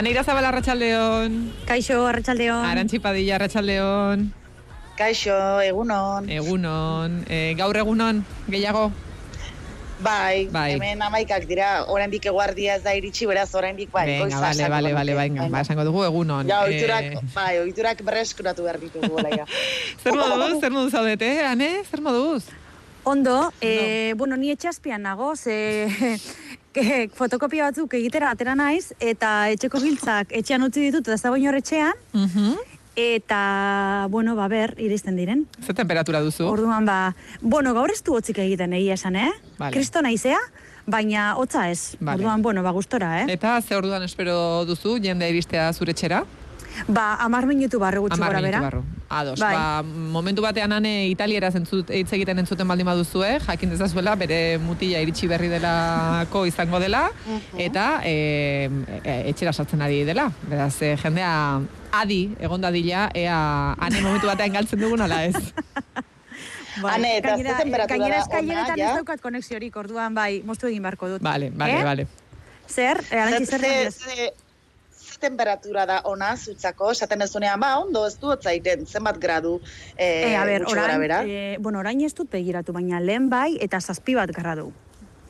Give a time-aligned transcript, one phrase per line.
[0.00, 1.52] Aneira Zabala Arratsaldeon.
[1.68, 2.64] Kaixo Arratsaldeon.
[2.64, 4.30] Arantzi Padilla Arratsaldeon.
[4.96, 6.24] Kaixo, egunon.
[6.32, 7.18] Egunon.
[7.28, 8.86] E, gaur egunon gehiago.
[10.00, 10.70] Bai, Bai.
[10.78, 14.06] hemen amaikak dira, oraindik eguardia ez da iritsi, beraz oraindik bai.
[14.08, 14.96] Venga, goiza vale, vale, genuke.
[15.00, 15.48] vale, venga.
[15.52, 16.48] Ba, esango dugu egunon.
[16.48, 19.44] Ja, Eh, oiturak, bai, oiturak berreskuratu behar ditugu, laia.
[20.02, 21.84] zer moduz, zer moduz zaudete, Ane?
[21.90, 22.48] Zer moduz?
[23.04, 26.16] Ondo, eh, bueno, ni etxaspian nago, ze
[26.72, 31.36] ke, fotokopia batzuk egitera atera naiz, eta etxeko giltzak etxean utzi ditut, eta ez dago
[31.36, 32.54] inor etxean, Mhm.
[32.96, 35.46] eta, bueno, ba, ber, iristen diren.
[35.64, 36.44] Ze temperatura duzu?
[36.46, 39.30] Orduan, ba, bueno, gaur ez du hotzik egiten egia esan, eh?
[39.58, 39.72] Vale.
[39.72, 40.38] Kristo naizea,
[40.86, 41.96] baina hotza ez.
[42.00, 42.18] Vale.
[42.18, 43.26] Orduan, bueno, ba, gustora, eh?
[43.32, 46.24] Eta ze orduan espero duzu jende iristea zure txera?
[46.88, 48.60] Ba, amar minutu barru gutxi gora bera.
[48.60, 48.82] barru.
[49.10, 49.54] Ados, Bai.
[49.54, 55.00] ba, momentu batean ane italiera zentzut, hitz egiten entzuten baldin baduzue, jakin dezazuela bere mutila
[55.02, 57.10] iritsi berri delako izango dela,
[57.58, 58.70] eta e,
[59.02, 60.30] e, etxera sartzen ari dela.
[60.48, 61.60] Beraz, e, jendea
[61.92, 65.34] adi, egon dadila, ea ane momentu batean galtzen dugun ala ez.
[66.80, 66.94] Bai.
[66.94, 71.08] Ane, eta ze Gainera- temperatura gainera eskaileretan ez daukat konexiorik, orduan, bai, moztu egin beharko
[71.16, 71.22] dut.
[71.22, 71.84] Vale, vale, Eh?
[71.84, 72.06] vale.
[72.70, 73.00] Zer?
[73.10, 73.60] Eh, Arantzi, Ze, zer?
[73.60, 74.32] ze, esan ze, ze
[75.20, 79.60] temperatura da ona zutzako, esaten ez dunean, ba, ondo ez du otzaiten, zenbat gradu
[79.96, 83.80] eh, Eh, a ber, orain, eh, bueno, orain ez dut begiratu, baina lehen bai eta
[83.80, 84.72] zazpi bat gradu.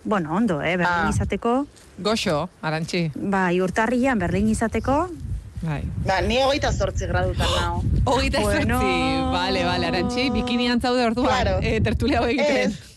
[0.04, 1.10] Bueno, ondo, eh, Berlin Ah.
[1.12, 1.66] izateko,
[1.98, 3.10] Goxo, arantxi.
[3.14, 5.10] bai, urtarrian Berlin izateko,
[5.62, 5.82] Bai.
[6.06, 7.82] Ba, ni hogeita zortzi gradutan nao.
[8.06, 8.78] Hogeita Bueno.
[8.80, 11.58] zortzi, vale, vale, arantxi, bikinian zaude orduan, Claro.
[11.60, 12.70] e, tertulia hau egiten.
[12.72, 12.89] Ez,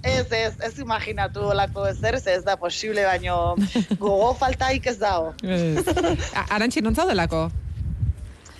[0.00, 3.54] ez, ez, ez imaginatu olako ezer, ze ez da posible, baino
[3.98, 5.34] gogo faltaik ez dago.
[5.42, 5.86] Ez.
[6.34, 7.48] A- Arantxi, non zaudelako?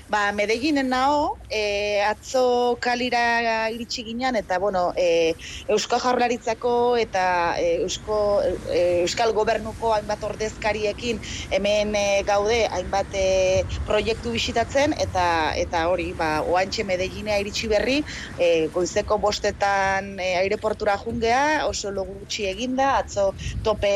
[0.09, 5.35] Ba, Medellinen nao, e, atzo kalira iritsi ginen, eta, bueno, e,
[5.69, 7.25] Eusko Jaurlaritzako eta
[7.61, 8.41] e, Eusko,
[8.73, 11.21] e, Euskal Gobernuko hainbat ordezkariekin
[11.53, 15.27] hemen e, gaude hainbat e, proiektu bisitatzen, eta
[15.61, 17.99] eta hori, ba, oantxe Medellinea iritsi berri,
[18.41, 23.93] e, goizeko bostetan e, aireportura jungea, oso logu gutxi eginda, atzo tope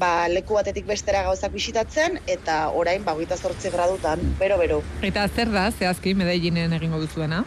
[0.00, 4.80] ba, leku batetik bestera gauzak bisitatzen, eta orain, ba, hogeita zortzi gradutan, bero-bero.
[5.04, 7.44] Eta zer da, zehazki, Medellinen egingo duzuena?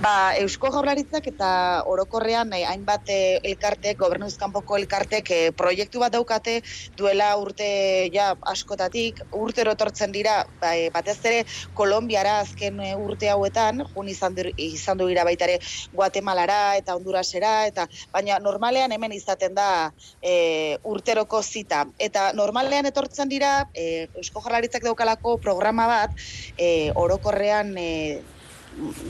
[0.00, 1.48] Ba, Eusko Jaurlaritzak eta
[1.92, 6.54] orokorrean eh, hainbat eh, elkartek, gobernuz kanpoko elkartek eh, proiektu bat daukate
[6.96, 7.68] duela urte
[8.14, 11.42] ja askotatik, urtero etortzen dira, ba, batez ere
[11.76, 15.58] Kolombiara azken urte hauetan, jun izan, dir, izan du dira baita ere
[15.92, 19.68] Guatemalara eta Hondurasera, eta baina normalean hemen izaten da
[20.24, 21.84] e, urteroko zita.
[22.00, 26.20] Eta normalean etortzen dira, e, Eusko Jaurlaritzak daukalako programa bat,
[26.56, 27.90] e, orokorrean e,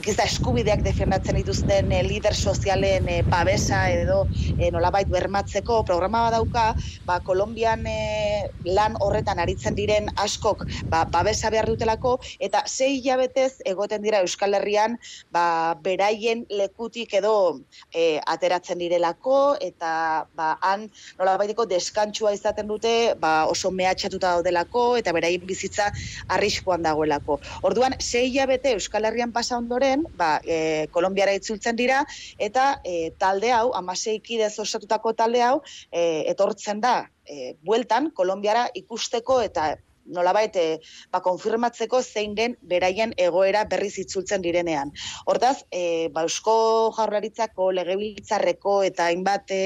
[0.01, 4.23] giza eskubideak defendatzen dituzten eh, lider sozialen eh, babesa edo
[4.57, 6.63] eh, nolabait bermatzeko programa bat dauka,
[7.05, 13.61] ba, Kolombian eh, lan horretan aritzen diren askok ba, babesa behar dutelako, eta sei hilabetez
[13.69, 14.97] egoten dira Euskal Herrian
[15.31, 17.61] ba, beraien lekutik edo
[17.93, 20.87] eh, ateratzen direlako, eta ba, han
[21.19, 25.91] nolabaiteko deskantsua izaten dute ba, oso mehatxatuta daudelako, eta beraien bizitza
[26.33, 27.39] arriskuan dagoelako.
[27.67, 32.01] Orduan, sei hilabete Euskal Herrian pasa ondoren, ba, e, Kolombiara itzultzen dira,
[32.37, 36.95] eta e, talde hau, amasei kidez osatutako talde hau, e, etortzen da,
[37.25, 39.71] e, bueltan, Kolombiara ikusteko eta
[40.05, 40.79] nolabait e,
[41.11, 44.91] ba, konfirmatzeko zein den beraien egoera berriz itzultzen direnean.
[45.25, 49.61] Hortaz, e, ba, Eusko Jaurlaritzako legebiltzarreko eta hainbat e,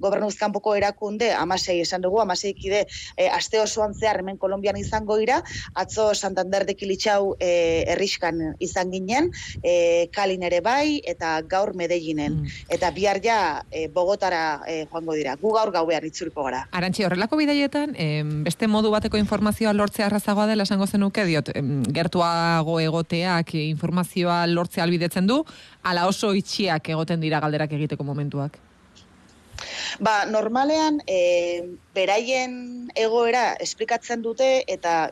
[0.00, 2.84] gobernuzkanpoko erakunde, amasei esan dugu, amasei kide
[3.16, 5.40] e, aste osoan zehar hemen Kolombian izango dira,
[5.74, 9.30] atzo Santander de Kilitxau e, erriskan izan ginen,
[9.62, 12.40] e, Kalin ere bai, eta gaur Medellinen.
[12.42, 12.58] Mm.
[12.76, 13.40] Eta bihar ja
[13.70, 15.36] e, Bogotara e, joango dira.
[15.40, 16.64] Gu gaur gauean itzuliko gara.
[16.76, 21.50] Arantxi, horrelako bidaietan, em, beste modu bateko informazioa lortzea errazagoa dela esango zenuke, diot,
[21.96, 25.40] gertuago egoteak informazioa lortzea albidetzen du,
[25.82, 28.58] ala oso itxiak egoten dira galderak egiteko momentuak.
[30.00, 35.10] Ba, normalean, e, beraien egoera esplikatzen dute, eta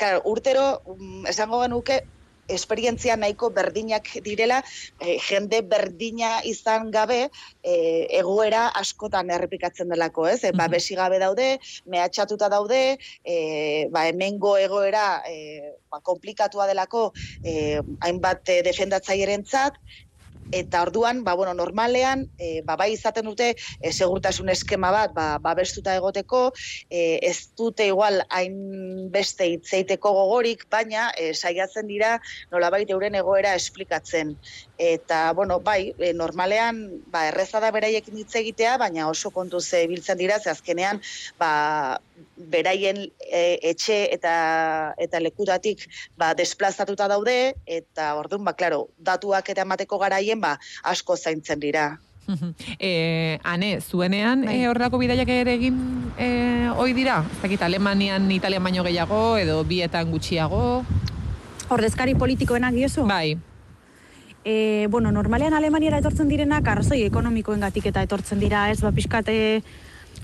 [0.00, 2.02] claro, urtero, mm, esango genuke,
[2.48, 4.62] esperientzia nahiko berdinak direla,
[5.00, 7.28] e, jende berdina izan gabe,
[7.62, 7.74] e,
[8.18, 10.42] egoera askotan errepikatzen delako, ez?
[10.44, 12.82] E, ba, besi gabe daude, mehatxatuta daude,
[13.24, 13.36] e,
[13.92, 17.10] ba, hemengo egoera e, ba, komplikatua delako
[17.44, 19.78] e, hainbat e, defendatzailerentzat,
[20.50, 25.26] eta orduan, ba, bueno, normalean, e, ba, bai izaten dute e, segurtasun eskema bat, ba,
[25.42, 26.42] babestuta egoteko,
[26.90, 32.18] e, ez dute igual hain beste hitzeiteko gogorik, baina e, saiatzen dira
[32.52, 34.36] nolabait euren egoera esplikatzen.
[34.82, 39.86] Eta, bueno, bai, e, normalean, ba, erreza da beraiekin hitz egitea, baina oso kontuz e,
[39.88, 41.00] biltzen dira, ze azkenean,
[41.38, 41.52] ba,
[42.36, 45.86] beraien e, etxe eta eta lekutatik
[46.16, 51.98] ba desplazatuta daude eta ordun ba claro datuak eta emateko garaien ba asko zaintzen dira
[52.78, 54.60] e, ane, zuenean Bai.
[54.62, 55.78] e, horrelako bidaiak ere egin
[56.16, 56.28] e,
[56.76, 57.24] oi dira?
[57.32, 60.84] Ez dakit, Alemanian, Italian baino gehiago, edo bietan gutxiago?
[61.74, 63.08] Ordezkari politikoenak diozu?
[63.10, 63.38] Bai,
[64.44, 69.36] E, bueno, normalean Alemaniara etortzen direnak arrazoi ekonomikoengatik eta etortzen dira, ez, ba, pixkate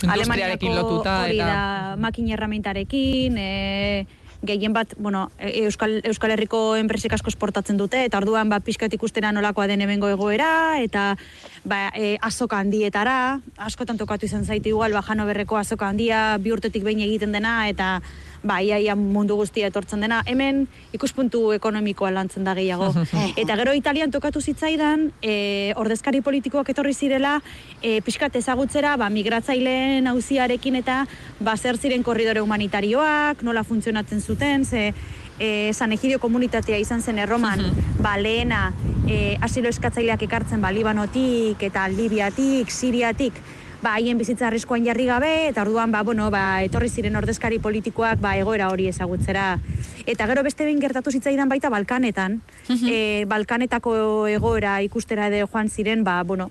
[0.02, 4.06] Industriarekin lotuta hori eta- da, makin erramentarekin, e,
[4.42, 8.92] gehien bat, bueno, e- Euskal, Euskal Herriko enpresek asko esportatzen dute, eta orduan ba, pixkat
[8.94, 11.16] ikustera nolakoa den hemengo egoera, eta
[11.64, 16.84] ba, e, azoka handietara, askotan tokatu izan zaite igual, ba, Hanoverreko azoka handia, bi urtetik
[16.84, 18.00] behin egiten dena, eta
[18.42, 20.22] ba, ia, ia mundu guztia etortzen dena.
[20.26, 22.90] Hemen ikuspuntu ekonomikoa lantzen da gehiago.
[23.40, 27.38] eta gero Italian tokatu zitzaidan, e, ordezkari politikoak etorri zirela,
[27.82, 31.04] e, pixkat ezagutzera, ba, migratzaileen auziarekin eta
[31.40, 34.92] ba, zer ziren korridore humanitarioak, nola funtzionatzen zuten, ze
[35.38, 37.62] e, San Egidio komunitatea izan zen erroman,
[38.02, 38.72] ba, lehena,
[39.06, 43.38] e, asilo eskatzaileak ekartzen ba, Libanotik eta Libiatik, Siriatik,
[43.82, 48.20] ba, haien bizitza arriskuan jarri gabe, eta orduan, ba, bueno, ba, etorri ziren ordezkari politikoak,
[48.20, 49.58] ba, egoera hori ezagutzera.
[50.06, 56.02] Eta gero beste behin gertatu zitzaidan baita Balkanetan, e, Balkanetako egoera ikustera edo joan ziren,
[56.04, 56.50] ba, bueno,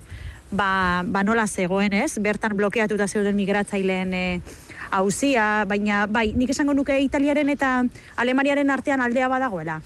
[0.51, 2.17] ba, ba nola zegoen, ez?
[2.23, 4.25] Bertan blokeatuta zeuden migratzaileen e,
[4.91, 7.81] hauzia, baina, bai, nik esango nuke Italiaren eta
[8.15, 9.81] Alemaniaren artean aldea badagoela.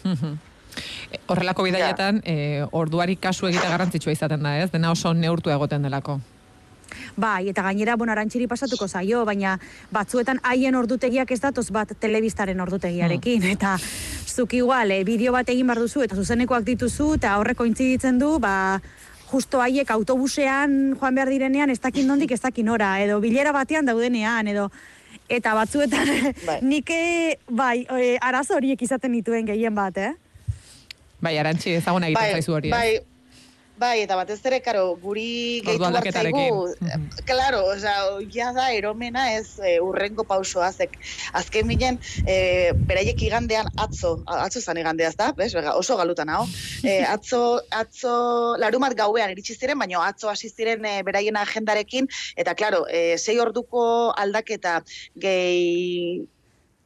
[1.11, 4.69] E, horrelako bidaietan, e, orduari kasu egite garrantzitsua izaten da, ez?
[4.71, 6.19] Dena oso neurtu egoten delako.
[7.15, 9.57] Bai, eta gainera, bueno, arantxiri pasatuko zaio, baina
[9.91, 13.77] batzuetan haien ordutegiak ez datoz bat telebistaren ordutegiarekin, eta
[14.27, 18.37] zuk igual, e, bideo bat egin behar duzu, eta zuzenekoak dituzu, eta horreko intziditzen du,
[18.39, 18.81] ba,
[19.31, 23.87] justo haiek autobusean joan behar direnean, ez dakin nondik, ez dakin ora, edo bilera batean
[23.87, 24.69] daudenean, edo
[25.31, 26.09] eta batzuetan
[26.45, 26.57] Bai.
[26.73, 30.11] nik eh, bai, e, arazo horiek izaten dituen gehien bat, eh?
[31.21, 32.99] Bai, arantxi ezaguna egiten zaizu hori, bai,
[33.81, 36.37] bai, eta batez ere, karo, guri gehitu behar aldaketarekin.
[36.37, 37.07] zaigu, Mhm.
[37.25, 37.95] claro, osea,
[38.33, 40.97] ja da eromena ez e, urrengo pausoa, zek,
[41.33, 46.43] azken milen, e, beraiek igandean atzo, atzo zan igandea, ez da, bez, oso galutan hau,
[46.83, 47.41] e, atzo,
[47.71, 48.13] atzo,
[48.61, 52.07] larumat gauean iritsi ziren, baina atzo hasi ziren e, beraien agendarekin,
[52.37, 54.83] eta, claro, e, sei orduko aldaketa
[55.17, 56.27] gehi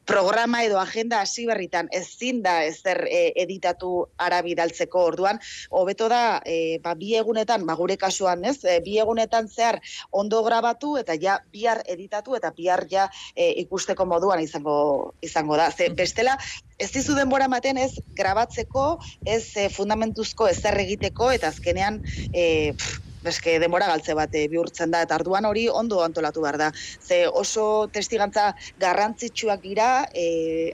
[0.06, 5.02] programa edo agenda hasi berritan ezin da ezer e, editatu ara bidaltzeko.
[5.10, 9.80] Orduan hobeto da e, ba, bi egunetan ba, gure kasuan ez e, bi egunetan zehar
[10.10, 14.76] ondo grabatu eta ja bihar editatu eta bihar ja e, ikusteko moduan izango
[15.20, 15.70] izango da.
[15.70, 16.38] Ze bestela
[16.78, 18.86] ez dizu denbora ematen ez grabatzeko
[19.24, 22.00] ez e, fundamentuzko ezer egiteko eta azkenean
[22.32, 26.58] e, pff, Eske denbora galtze bat e, bihurtzen da eta arduan hori ondo antolatu behar
[26.60, 26.70] da.
[27.08, 28.52] Ze oso testigantza
[28.82, 30.72] garrantzitsuak dira, e,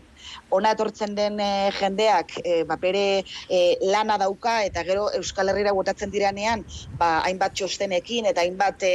[0.51, 3.05] ona etortzen den e, jendeak e, ba, bere
[3.49, 3.63] e,
[3.95, 6.65] lana dauka eta gero Euskal Herrira botatzen direnean
[6.99, 8.95] ba, hainbat txostenekin eta hainbat e,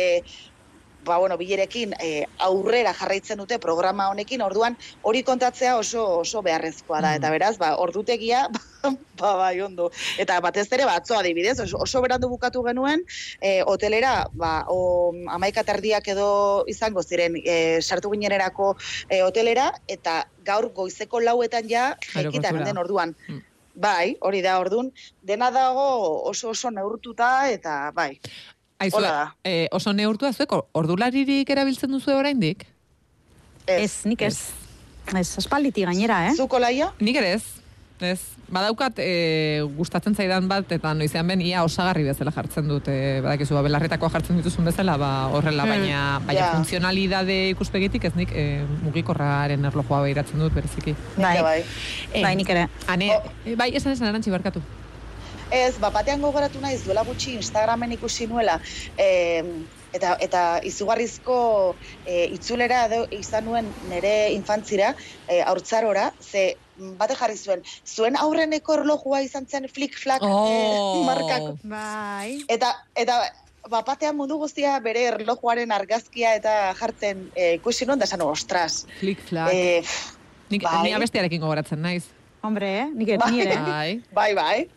[1.07, 7.01] ba, bueno, bilerekin e, aurrera jarraitzen dute programa honekin, orduan hori kontatzea oso oso beharrezkoa
[7.01, 7.17] da, Mm.
[7.21, 8.47] eta beraz, ba, ordutegia,
[9.19, 9.89] ba, bai, ondo.
[10.19, 13.03] Eta batez ere, batzo adibidez, oso, oso berandu bukatu genuen,
[13.41, 18.75] e, hotelera, ba, o, amaika terdiak edo izango ziren, e, sartu ginenerako
[19.09, 22.63] e, hotelera, eta gaur goizeko lauetan ja, Aeroportura.
[22.65, 23.15] den orduan.
[23.27, 23.43] Mm.
[23.77, 24.87] Bai, hori da, ordun
[25.21, 25.83] dena dago
[26.29, 28.15] oso oso neurtuta, eta bai.
[28.79, 29.35] Aizu, Hola da.
[29.43, 32.67] e, oso neurtua zuek, ordularirik erabiltzen duzu oraindik?
[33.65, 34.35] Ez, nik ez.
[35.17, 36.35] Ez, aspalditi gainera, eh?
[36.37, 36.91] Zuko laia?
[37.01, 37.43] Nik ere ez.
[38.05, 38.19] Ez,
[38.53, 42.85] badaukat e, gustatzen zaidan bat, eta noizean ben, ia osagarri bezala jartzen dut.
[42.93, 46.51] E, badakizu, ba, belarretakoa jartzen dituzun bezala, ba, horrela, Hmm, baina, baina ja.
[46.53, 48.45] funtzionalidade ikuspegitik ez nik e,
[48.85, 50.93] mugikorraren erlojoa behiratzen dut, bereziki.
[51.17, 51.39] Bai.
[51.41, 51.59] Bai.
[52.13, 52.67] E, Bai, nik ere.
[52.87, 53.31] Ane, Oh.
[53.43, 54.61] e, bai, esan esan arantzi barkatu.
[55.51, 58.57] Ez, ba, batean gogoratu naiz duela gutxi Instagramen ikusi nuela,
[58.99, 59.43] e,
[59.95, 61.37] eta, eta izugarrizko
[62.05, 64.93] e, itzulera edo izan nuen nire infantzira,
[65.29, 66.57] e, haurtzarora, ze
[66.99, 71.01] bate jarri zuen, zuen aurreneko erlojua izan zen flick-flack Oh.
[71.01, 71.55] e, markako.
[71.63, 72.43] Bai.
[72.51, 73.21] Eta, eta
[73.71, 79.23] bapatean mundu guztia bere erlojuaren argazkia eta jartzen e, ikusi nuen, da esan, ostras, Flick,
[79.31, 79.51] flack.
[79.53, 79.81] e,
[80.51, 80.83] nik, bai.
[80.83, 82.03] ni abestiarekin gogoratzen naiz.
[82.45, 82.85] Hombre, eh?
[82.93, 83.39] Nik ere, Bai.
[83.41, 83.55] ere.
[84.13, 84.67] Bai, bai,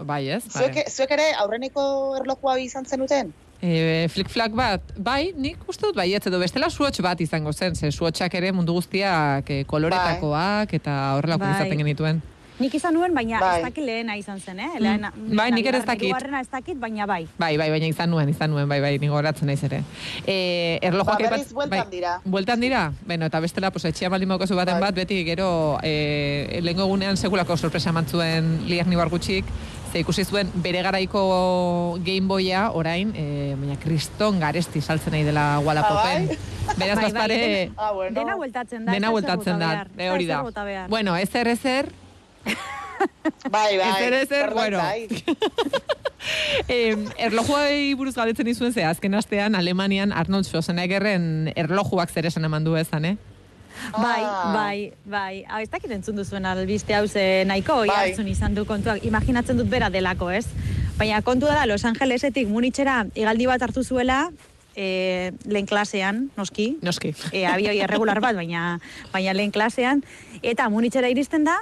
[0.00, 0.24] bai.
[0.24, 0.42] bai ez.
[0.48, 0.84] Zuek, Bai.
[0.88, 3.32] zuek ere aurreneko erlojua izan zenuten?
[3.60, 7.76] E, flick flack bat, bai, nik uste dut baietz edo bestela suotx bat izango zen,
[7.76, 11.54] ze suotxak ere mundu guztiak e, koloretakoak eta horrelako Bai.
[11.58, 12.22] izaten genituen.
[12.60, 13.54] Nik izan nuen, baina Bai.
[13.56, 14.68] ez dakit lehena izan zen, eh?
[14.78, 16.10] Lehena, Bai, nik ere ez dakit.
[16.10, 17.22] Hirugarrena ez dakit, baina bai.
[17.40, 19.78] Bai, bai, baina izan nuen, izan nuen, bai, bai, ni goratzen naiz ere.
[20.26, 22.18] E, erlojuak Ba, berriz bueltan bai, dira.
[22.24, 22.82] Bueltan dira?
[23.08, 24.90] Beno, eta bestela, pues, etxea baldin bakozu baten Bai.
[24.90, 29.48] bat, beti gero, e, lehengo egunean sekulako sorpresa eman zuen Liarni Bargutxik,
[29.92, 35.58] ze ikusi zuen bere garaiko Game Boya orain, e, baina kriston garesti saltzen nahi dela
[35.64, 36.28] Wallapopen.
[36.30, 36.74] Ah?
[36.78, 38.14] Beraz, Bai, bai, Ah, bueno.
[38.14, 38.92] Dena bueltatzen da.
[38.92, 40.44] dena bueltatzen zer da, e, hori da.
[40.88, 41.90] Bueno, ezer ezer,
[43.50, 43.88] Bai, bai.
[43.96, 44.80] Ezer, ezer, bueno.
[46.68, 52.62] Eh, erlojuai buruz galdetzen izuen ze, azken astean Alemanian Arnold Schwarzeneggerren erlojuak zer esan eman
[52.66, 53.16] du ezan, eh?
[53.92, 54.52] Bai, Ah.
[54.54, 55.44] bai, bai.
[55.48, 58.12] Hau, ez dakit entzun duzuen albiste hau ze nahiko Bai.
[58.16, 58.30] bai.
[58.30, 59.04] izan du kontuak.
[59.04, 60.46] Imaginatzen dut bera delako, ez?
[60.98, 64.30] Baina kontua da Los Angelesetik Munitzera igaldi bat hartu zuela,
[64.76, 67.14] e, lehen klasean, noski, Noski.
[67.32, 68.80] e, abioi erregular bat, baina,
[69.12, 70.04] baina lehen klasean,
[70.42, 71.56] eta Munitzera iristen da,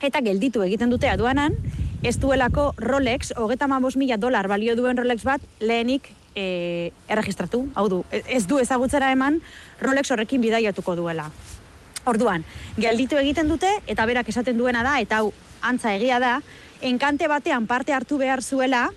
[0.00, 1.54] eta gelditu egiten dute aduanan,
[2.02, 8.02] ez duelako Rolex, hogeta mila dolar balio duen Rolex bat, lehenik e, erregistratu, hau du,
[8.10, 9.40] ez du ezagutzera eman
[9.80, 11.30] Rolex horrekin bidaiatuko duela.
[12.08, 12.44] Orduan,
[12.80, 16.38] gelditu egiten dute, eta berak esaten duena da, eta hau antza egia da,
[16.80, 18.88] enkante batean parte hartu behar zuela,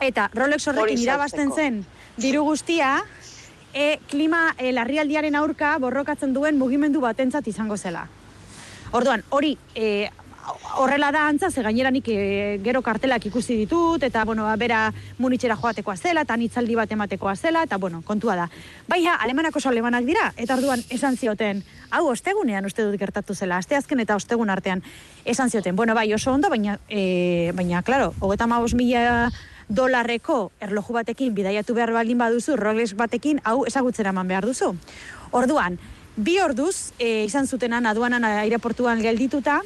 [0.00, 1.84] eta Rolex horrekin irabazten zen
[2.16, 2.98] diru guztia,
[3.76, 8.06] e, klima e, larrialdiaren aurka borrokatzen duen mugimendu batentzat izango zela.
[8.96, 10.08] Orduan, hori e,
[10.76, 14.92] horrela da antza, ze gainera nik e, gero kartelak ikusi ditut, eta, bueno, ba, bera
[15.18, 18.48] munitxera joatekoa zela, eta nitzaldi bat ematekoa zela, eta, bueno, kontua da.
[18.88, 23.58] Baina, alemanak oso alemanak dira, eta orduan esan zioten, hau, ostegunean uste dut gertatu zela,
[23.58, 24.82] asteazken eta ostegun artean,
[25.24, 29.30] esan zioten, bueno, bai, oso ondo, baina, e, baina, klaro, hogeta mila
[29.68, 34.76] dolarreko erloju batekin bidaiatu behar baldin baduzu, Rolex batekin, hau ezagutzera eman behar duzu.
[35.32, 35.78] Orduan,
[36.16, 39.60] bi orduz, e, izan zutenan aduanan aireportuan geldituta,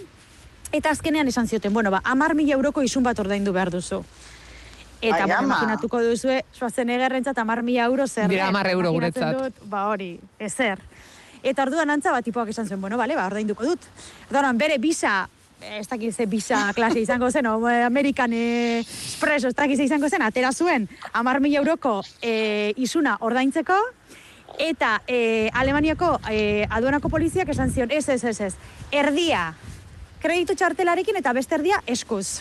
[0.72, 4.02] eta azkenean esan zioten, bueno, ba, amar mila euroko isun bat ordaindu behar duzu.
[5.00, 8.28] Eta, Ai, imaginatuko duzue, Schwarzeneggerrentzat amar mila euro zer.
[8.28, 8.50] Dira.
[8.52, 9.36] 10 euro guretzat.
[9.36, 10.82] Dut, ba hori, ezer.
[11.42, 13.86] Eta orduan antza bat tipoak esan zuen, bueno, bale, ba, ordainduko dut.
[14.28, 15.28] Orduan, bere bisa,
[15.60, 19.88] ez dakit ze bisa klase izango zen, o, eh, American eh, Express, ez dakit ze
[19.88, 23.78] izango zen, atera zuen, amar mila euroko eh, isuna ordaintzeko,
[24.60, 28.54] eta eh, Alemaniako eh, aduanako poliziak esan zion, ez, ez, ez, ez,
[28.92, 29.54] erdia,
[30.20, 32.40] kreditu txartelarekin eta beste erdia eskuz.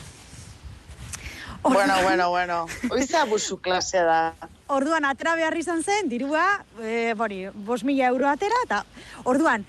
[1.63, 2.65] Bueno, bueno, bueno.
[2.89, 4.49] Oize abusu klasea da.
[4.71, 8.83] Orduan atera behar izan zen, dirua, e, bori, bos mila euro atera, eta
[9.27, 9.65] orduan,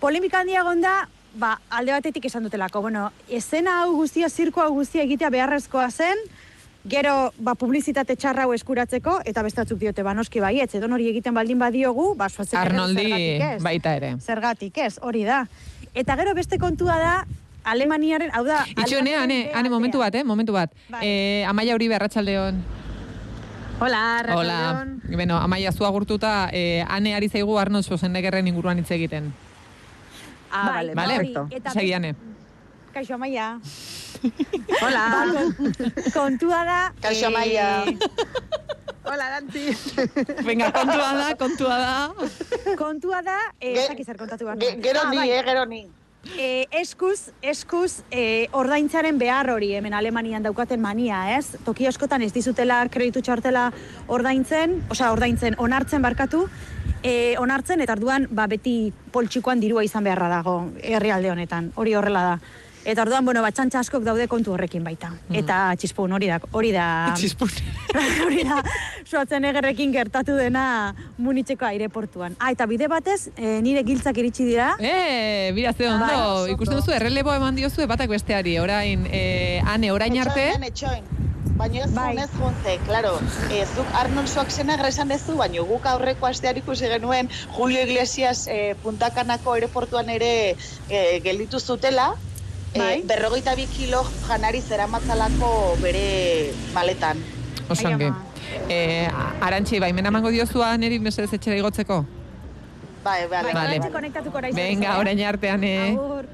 [0.00, 5.02] polemika handia gonda, ba, alde batetik esan dutelako, bueno, esena hau guztia, zirko hau guztia
[5.04, 6.24] egitea beharrezkoa zen,
[6.88, 11.10] gero, ba, publizitate txarra hau eskuratzeko, eta bestatzuk diote, ba, noski bai, etxe, don hori
[11.10, 13.62] egiten baldin badiogu, ba, Schwarzenegger Arnoldi zergatik ez.
[13.62, 14.14] baita ere.
[14.24, 15.44] Zergatik ez, hori da.
[15.94, 17.14] Eta gero beste kontua da,
[17.64, 18.62] Alemaniaren, hau da...
[18.72, 20.72] Itxo, ane, ane, ane, momentu bat, eh, momentu bat.
[20.88, 21.00] Bai.
[21.06, 22.62] Eh, Amaia Uribe, arratsaldeon.
[23.80, 24.86] Hola, Hola.
[25.04, 29.32] Beno, Amaia, zu agurtuta, eh, ane ari zaigu Arnold Schwarzeneggerren inguruan hitz egiten.
[30.52, 31.16] Ah, vale, Vale?
[31.16, 31.46] perfecto.
[31.50, 32.14] Eta Segi, ane.
[32.92, 33.58] Kaixo, Amaia.
[34.82, 35.04] Hola.
[35.10, 36.80] Ba, kon- kontua da...
[37.00, 37.68] Kaixo, eh, Amaia.
[39.10, 39.72] Hola, Dantzi.
[40.46, 42.74] Venga, kontua da, kontua da.
[42.78, 44.58] kontua da, eh, Ge- zer kontatu behar.
[44.60, 44.76] Ge-.
[44.84, 45.30] Gero Ah, ni, bai.
[45.30, 45.80] eh, gero ni.
[46.38, 51.56] Eh, eskuz, eskuz, eh, ordaintzaren behar hori hemen Alemanian daukaten mania, ez?
[51.64, 53.70] Toki askotan ez dizutela kreditu txartela
[54.06, 56.44] ordaintzen, osea, ordaintzen, onartzen barkatu,
[57.02, 62.22] eh, onartzen, eta orduan, ba, beti poltsikoan dirua izan beharra dago herrialde honetan, hori horrela
[62.22, 62.38] da.
[62.84, 65.10] Eta orduan, bueno, bat txantxa askok daude kontu horrekin baita.
[65.36, 66.86] Eta txispun, hori da, hori da,
[67.18, 67.50] Txispun.
[68.24, 68.62] hori da,
[69.04, 72.36] Schwarzeneggerrekin gertatu dena Munitzeko aireportuan.
[72.40, 76.32] Ah, eta bide batez, eh, nire giltzak iritsi dira, Eh, bira ze Bai, ondo.
[76.42, 78.58] oso Ikusten duzu, errelebo eman diozu batak besteari.
[78.58, 80.52] Orain, eh, ane, orain arte.
[80.70, 81.04] Etxoin.
[81.60, 82.14] Baina ez Bai.
[82.16, 83.18] ez jonte, klaro,
[83.52, 88.74] ez duk Arnold Schwarzenegger esan dezu, baina guk aurreko astean ikusi genuen Julio Iglesias eh,
[88.82, 90.56] puntakanako aeroportuan ere
[90.88, 92.14] eh, gelditu zutela,
[92.76, 93.00] Bai.
[93.00, 97.18] eh, berrogeita bi kilo janari zeramatzalako bere maletan.
[97.68, 98.04] Oso Ai, ongi.
[98.06, 98.26] ama.
[98.68, 99.08] Eh,
[99.40, 102.04] arantxi, baimena emango diozua neri mesedez etxera igotzeko?
[103.04, 104.52] Bai, bai, bai, Vale.
[104.52, 105.92] Venga, orain artean, eh.
[105.92, 106.26] Agur.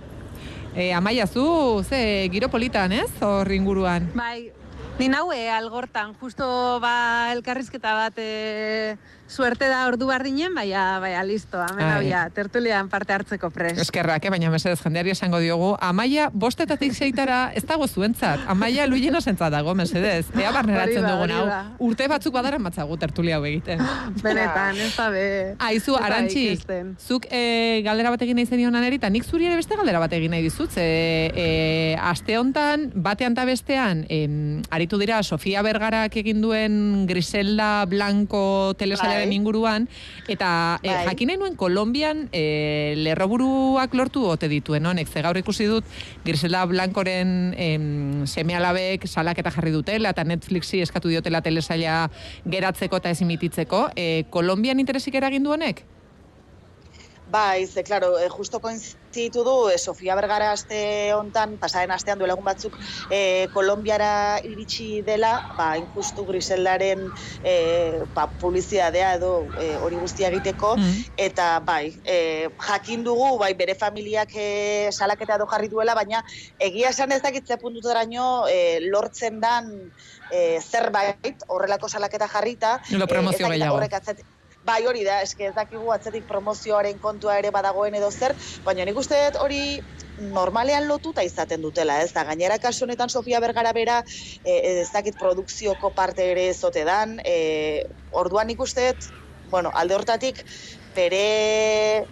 [0.75, 3.09] Eh, amaia, zu, ze, giro politan, ez?
[3.21, 4.11] Hor inguruan.
[4.14, 4.50] Bai,
[4.99, 8.97] ni naue algortan, justo ba elkarrizketa bat e,
[9.28, 12.30] suerte da ordu bardinen, baina, baina, listo, amena Ai.
[12.35, 13.76] tertulian parte hartzeko pres.
[13.78, 19.21] Eskerrak, eh, baina mesedez jendeari esango diogu, amaia bostetatik zeitara ez dago zuentzat, amaia luiena
[19.21, 21.47] zentzat dago, mesedez, ea barneratzen dugu hau,
[21.88, 23.83] urte batzuk badaran matzagu tertulia hau egiten.
[24.25, 25.26] Benetan, ez da be.
[25.59, 26.47] Aizu, arantxi,
[27.00, 30.12] zuk e, galdera bat egin nahi zen dionan erita, nik zuri ere beste galdera bat
[30.12, 30.87] egin nahi dizut, ze
[31.35, 38.75] e, aste hontan, batean eta bestean, em, aritu dira, Sofia Bergarak egin duen Griselda Blanco
[38.78, 39.35] telesa Bai.
[39.35, 39.89] inguruan,
[40.29, 41.03] eta eh, bai.
[41.03, 45.85] e, jakin nahi nuen Kolombian e, lerroburuak lortu ote dituen honek, ze gaur ikusi dut
[46.25, 52.11] Grisela Blankoren em, seme alabek salaketa jarri dutela, eta Netflixi eskatu diotela telesaila
[52.45, 55.85] geratzeko eta ezimititzeko, e, eh, Kolombian interesik eragin du honek?
[57.37, 62.16] Bai, ze eh, claro, e, justo koinzitu du e, Sofia Vergara aste hontan, pasaren astean
[62.19, 62.78] duela egun batzuk
[63.12, 63.19] e,
[63.52, 67.02] Kolombiara iritsi dela, ba injustu Griseldaren
[67.45, 67.55] e,
[68.14, 69.33] ba, publizia dea edo
[69.85, 71.11] hori guztia egiteko mm -hmm.
[71.26, 76.25] eta bai, e, jakin dugu bai bere familiak e, salaketa do jarri duela, baina
[76.59, 79.93] egia esan ez dakit ze puntutaraino e, lortzen dan
[80.31, 82.81] e, zerbait horrelako salaketa jarrita.
[82.90, 83.81] Nola promozio e, gehiago
[84.67, 88.35] bai hori da, eske ez dakigu atzetik promozioaren kontua ere badagoen edo zer,
[88.67, 89.63] baina nik uste dut hori
[90.17, 94.01] normalean lotuta izaten dutela, ez da, gainera kasu honetan Sofia Bergara bera,
[94.43, 99.11] e, e, ez dakit produkzioko parte ere ezote dan, e, orduan ikusteet,
[99.53, 100.43] bueno, alde hortatik
[100.97, 102.07] bere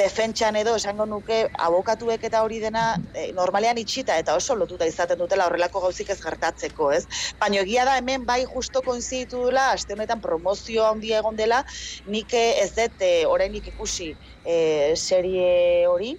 [0.00, 5.20] defentsan edo esango nuke abokatuek eta hori dena e, normalean itxita eta oso lotuta izaten
[5.20, 7.04] dutela horrelako gauzik ez gertatzeko, ez?
[7.40, 11.62] Baina egia da hemen bai justo koinziditu dula aste honetan promozio handia egon dela,
[12.06, 14.10] nik ez dut eh, e, orainik ikusi
[14.44, 14.56] e,
[14.96, 16.14] serie hori,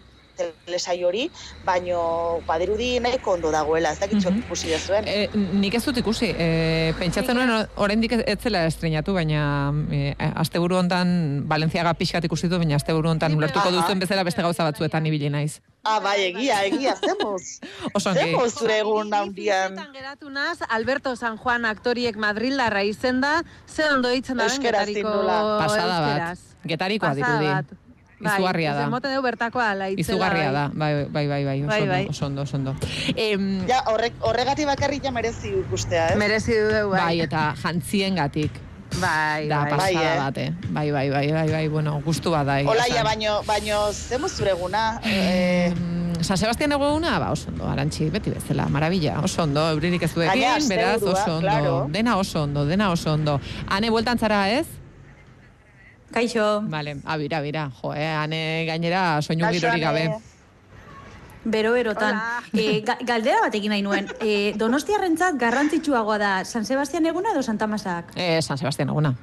[0.65, 1.27] telesai hori,
[1.65, 2.01] baino
[2.47, 4.71] badirudi nahiko ondo dagoela, ez dakit mm ikusi -hmm.
[4.71, 5.07] dezuen.
[5.07, 10.15] E, eh, nik ez dut ikusi, e, pentsatzen nuen oraindik ez zela estrenatu, baina e,
[10.35, 15.05] asteburu hontan Valentziaga pixkat ikusi dut, baina asteburu hontan ulertuko duzuen bezala beste gauza batzuetan
[15.05, 15.59] ibili naiz.
[15.83, 17.57] Ah, bai, egia, egia, zemuz.
[18.13, 19.79] zemuz zure egun naundian.
[19.93, 25.17] geratu naz, Alberto San Juan aktoriek Madrildarra izen da, ze ondo hitzen da, Euskera getariko...
[25.57, 27.79] Pasada bat, getarikoa dirudi.
[28.21, 28.87] Bai, izugarria da.
[28.87, 30.05] Emoten dugu bertakoa ala itzela.
[30.05, 30.53] Izugarria bai.
[30.53, 32.01] da, bai, bai, bai, bai, bai, bai.
[32.09, 32.75] oso ondo, oso ondo.
[33.15, 33.37] Eh,
[33.69, 36.19] ja, horrek, horregatik bakarrik ja merezi ikustea, eh?
[36.21, 37.05] Merezi dugu, bai.
[37.05, 38.67] Bai, eta jantziengatik.
[38.99, 40.17] Bai, da, bai, bai, eh?
[40.19, 40.49] bat, eh?
[40.67, 42.59] bai, bai, bai, bai, bai, bueno, gustu bat da.
[42.59, 44.99] Eh, Olaia, baino, baino, zemuz zureguna?
[45.05, 45.71] Eh,
[46.21, 50.21] San Sebastian eguna, ba, oso ondo, arantxi, beti bezala, marabila, oso ondo, euririk ez du
[50.21, 51.87] beraz, oso ondo, claro.
[51.89, 53.39] dena oso ondo, dena oso ondo.
[53.67, 54.80] Hane, bueltan zara, ez?
[56.11, 56.61] Kaixo.
[56.67, 57.71] Vale, abira, abira.
[57.81, 60.09] Jo, eh, ane gainera soinu girori gabe.
[61.43, 62.19] Bero erotan.
[62.51, 64.09] E, eh, ga, galdera batekin nahi nuen.
[64.27, 68.11] E, donostiarrentzat garrantzitsuagoa da San Sebastian eguna edo Santa Masak?
[68.15, 69.15] E, San Sebastian eguna.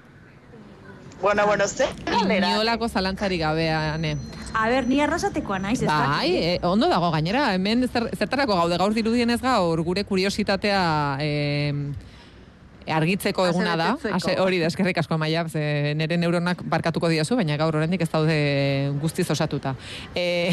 [1.21, 2.49] Bueno, bueno, ze galdera.
[2.49, 4.17] Niolako zalantzari gabe, ane.
[4.55, 5.99] A ber, ni arrasatekoa naiz, ez da?
[6.09, 11.19] Bai, eh, ondo dago gainera, hemen zer, zertarako gaude gaur dirudien ez gaur, gure kuriositatea...
[11.21, 11.73] Eh,
[12.95, 13.89] argitzeko eguna da.
[14.17, 18.11] Ase, hori da, eskerrik asko maia, ze nere neuronak barkatuko diazu, baina gaur oraindik ez
[18.11, 18.39] daude
[19.03, 19.75] guztiz osatuta.
[20.15, 20.53] E,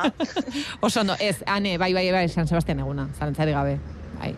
[0.86, 3.78] oso no, ez, ane, bai, bai, bai, San Sebastian eguna, zarantzari gabe.
[4.20, 4.34] Bai.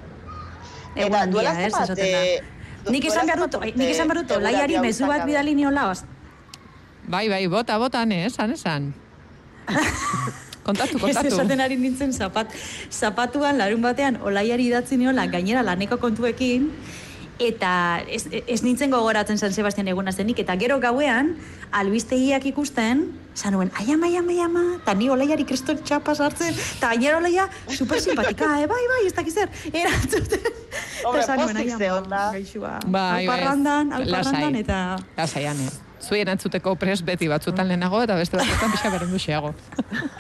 [0.97, 2.91] Eta, duela ez, esaten da.
[2.93, 5.93] Nik esan behar dut, nik esan behar dut, laiari mezu bat bidali niola,
[7.03, 8.93] Bai, bai, bota, bota, ne, esan, esan.
[10.67, 11.27] kontatu, kontatu.
[11.27, 12.53] Ez esaten ari nintzen zapat,
[12.91, 16.71] zapatuan larun batean olaiari idatzi niola gainera laneko kontuekin,
[17.41, 21.37] eta ez, ez nintzen gogoratzen San Sebastian eguna zenik, eta gero gauean,
[21.73, 27.49] albistegiak ikusten, zanuen, aiam, aiam, aiam, eta ni oleiari kristor txapa sartzen, eta gainera oleia,
[27.69, 30.51] super simpatika, eh, bai, bai, ez dakizer, erantzuten.
[31.05, 32.27] Hombre, postik ze onda.
[32.33, 32.45] Bai,
[32.87, 34.83] bai, alparrandan, alparrandan, eta...
[35.17, 39.53] Lasaian, eh zui erantzuteko pres beti batzutan lehenago eta beste batzutan pixka berenduxeago.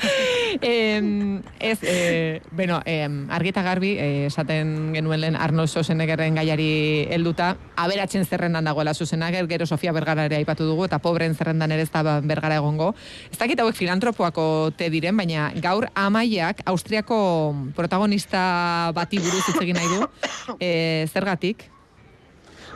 [0.61, 7.57] em, ez, e, bueno, em, argita garbi, eh, esaten genuen lehen Arnold Schwarzeneggerren gaiari helduta,
[7.77, 11.91] aberatzen zerrendan dagoela Schwarzenegger, gero Sofia Bergara ere aipatu dugu, eta pobren zerrendan ere ez
[11.91, 12.93] da ba Bergara egongo.
[13.31, 17.19] Ez dakit hauek filantropoako te diren, baina gaur amaiak Austriako
[17.77, 20.09] protagonista bati buruz hitz egin nahi du,
[20.61, 20.73] e,
[21.13, 21.72] zergatik?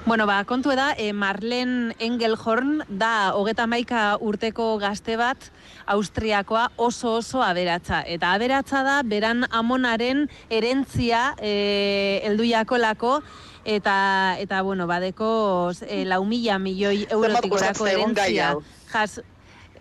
[0.07, 5.49] Bueno, ba, kontu da, e, eh, Marlen Engelhorn da hogeta maika urteko gazte bat,
[5.91, 8.05] Austriakoa oso oso aberatza.
[8.07, 13.19] Eta aberatza da, beran amonaren erentzia e, eh, elduiakolako,
[13.65, 13.99] eta,
[14.39, 18.55] eta bueno, badeko e, lau mila milioi eurotikorako erentzia.
[18.95, 19.21] Jas,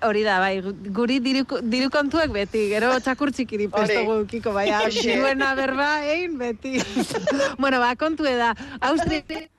[0.04, 0.60] Hori da, bai,
[0.92, 6.38] guri diru, diru kontuek beti, gero txakur txikiri prestogu kiko, bai, ah, diruena berba, egin
[6.42, 6.82] beti.
[7.62, 9.54] bueno, ba, kontu da, Austria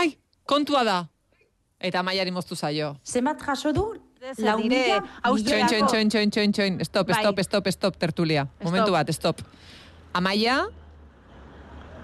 [0.00, 0.98] Ai, kontua da.
[1.78, 2.96] Eta maiari moztu zaio.
[3.06, 3.86] Zemat jaso du?
[4.42, 4.98] Lau mila?
[5.22, 6.80] Txoin, txoin, txoin, txoin, txoin, txoin.
[6.84, 8.48] Stop, stop, stop, stop, tertulia.
[8.48, 8.66] Stop.
[8.66, 9.42] Momentu bat, stop.
[10.12, 10.64] Amaia?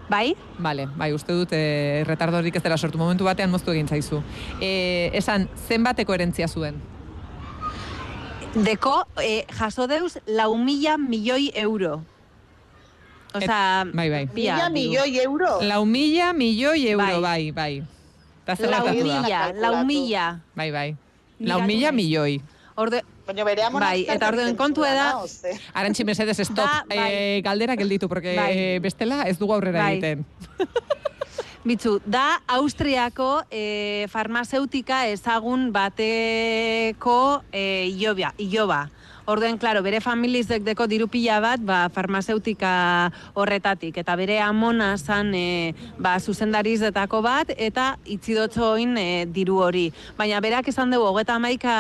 [0.08, 0.34] Bai?
[0.58, 1.58] Vale, bai, uste dut eh,
[2.00, 3.00] e, retardorik ez dela sortu.
[3.00, 4.20] Momentu batean moztu egin zaizu.
[4.60, 6.78] E, esan, zenbateko erentzia zuen?
[8.54, 12.02] Deko, e, jaso deuz, lau mila milioi euro.
[13.34, 14.26] Osa, bai, bai.
[14.30, 15.58] pia, Mila milioi euro.
[15.62, 17.50] Lau mila milioi euro, Bai.
[17.50, 17.74] bai, bai.
[18.70, 20.26] Lau mila, lau mila.
[20.54, 20.96] Bai, bai.
[21.40, 22.40] Lau mila milioi.
[22.76, 25.24] Orde, Baina bere Bai, eta orduen egiten kontua da-
[25.74, 26.56] Arantxi mesedez, stop.
[26.58, 26.98] Da, bai.
[27.10, 28.52] Eh, galdera gelditu, porque Bai.
[28.58, 29.92] eh, bestela ez dugu aurrera Bai.
[29.94, 30.24] egiten.
[31.64, 38.34] Bitzu, da Austriako e, farmazeutika ezagun bateko e, iloba.
[38.36, 38.90] iloba.
[39.24, 42.72] Orduen, klaro, bere familizek deko diru pila bat, ba, farmazeutika
[43.40, 43.96] horretatik.
[44.02, 49.86] Eta bere amona zan, e, ba, zuzendarizetako bat, eta itzidotxo oin e, diru hori.
[50.18, 51.76] Baina berak esan dugu, hogeta amaika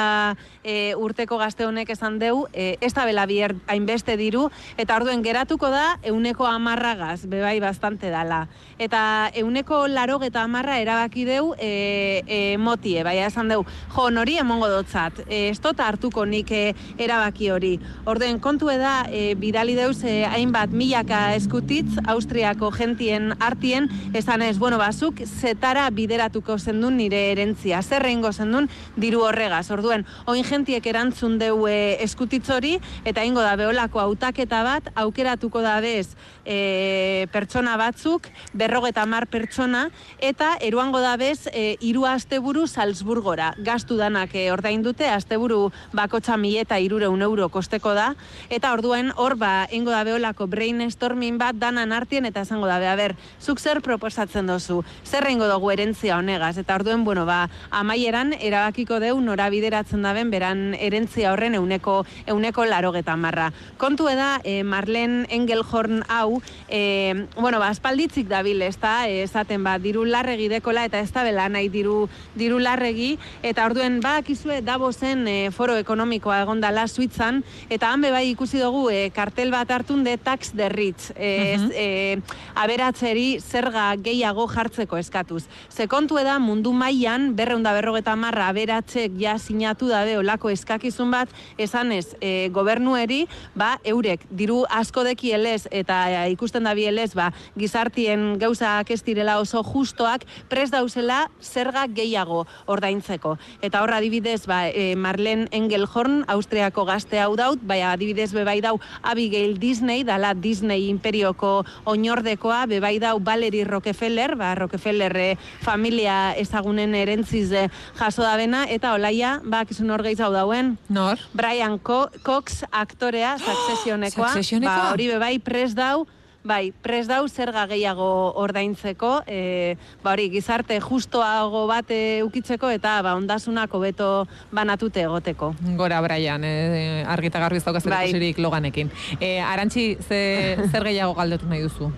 [0.62, 4.46] e, urteko gazte honek esan dugu, e, ez da bela bier hainbeste diru,
[4.80, 8.46] eta orduen geratuko da, euneko amarragaz, bebai bastante dala.
[8.80, 14.40] Eta euneko laro eta amarra erabaki deu e, e, motie, baina esan deu, jo, nori
[14.40, 16.64] emongo dotzat, e, ez hartuko nik e,
[16.96, 17.78] erabaki hori.
[18.06, 24.58] Orduen, kontu da, e, bidali deuz e, hainbat milaka eskutitz, Austriako gentien artien, esan ez,
[24.58, 29.70] bueno, bazuk, zetara bideratuko zendun nire erentzia, zer egingo zendun diru horregaz.
[29.70, 35.60] Orduen, oin gentiek erantzun deu e, eskutitz hori, eta ingo da beholako hautaketa bat, aukeratuko
[35.64, 42.66] da bez e, pertsona batzuk, berrogeta mar pertsona, eta eruango da bez e, iru asteburu
[42.66, 43.52] Salzburgora.
[43.64, 48.12] Gastu danak e, ordain dute, asteburu bakotxa mi eta irureun euro kosteko da,
[48.52, 53.16] eta orduen hor ba, ingo da beholako brainstorming bat danan artien, eta esango da, ber,
[53.40, 59.00] zuk zer proposatzen dozu, zer ingo dugu erentzia honegaz, eta orduen, bueno, ba, amaieran erabakiko
[59.02, 63.50] deu nora bideratzen daben beran erentzia horren euneko, euneko larogeta marra.
[63.80, 69.78] Kontu da, e, Marlen Engelhorn hau, e, bueno, ba, aspalditzik dabil, ez da, esaten ba,
[69.78, 74.60] diru larregi dekola, eta ez da bela nahi diru, diru larregi, eta orduen, ba, akizue,
[74.64, 79.70] Davosen e, foro ekonomikoa egon dala Suitzan, eta han bai ikusi dugu e, kartel bat
[79.70, 81.70] hartun de tax the rich, e, Mhm.
[81.74, 82.22] e,
[82.54, 85.44] aberatzeri zerga gehiago jartzeko eskatuz.
[85.70, 91.28] Ze kontu da mundu mailan berreunda berrogeta marra aberatzek ja sinatu dabe olako eskakizun bat,
[91.58, 98.38] esanez e, gobernueri, ba, eurek diru asko dekielez eta e, ikusten da bielez, ba, gizartien
[98.38, 103.38] gauzak ez direla oso justoak, pres dauzela zerga gehiago ordaintzeko.
[103.62, 108.78] Eta horra adibidez, ba, e, Marlen Engelhorn, Austriako gazte hau daut, baina adibidez bebai dau
[109.02, 116.94] Abigail Disney, dala Disney imperioko oinordekoa, bebai dau Valerie Rockefeller, ba, Rockefeller eh, familia ezagunen
[116.94, 121.20] erentziz eh, jaso da bena, eta olaia, ba, kizun hor gehiago dauen, Nor?
[121.34, 124.76] Brian Co Cox aktorea, Successionekoa, Successionekoa?
[124.76, 126.06] ba, hori bebai pres dau,
[126.44, 132.98] Bai, pres dau zerga gehiago ordaintzeko, e, ba hori, gizarte justoago bat e, ukitzeko eta
[133.06, 135.54] ba, ondasunak hobeto banatute egoteko.
[135.78, 138.34] Gora, Brian, e, argita garbi ez daukaz Bai.
[138.36, 138.90] loganekin.
[139.20, 141.88] E, Arantxi, ze, zer gehiago galdetu nahi duzu?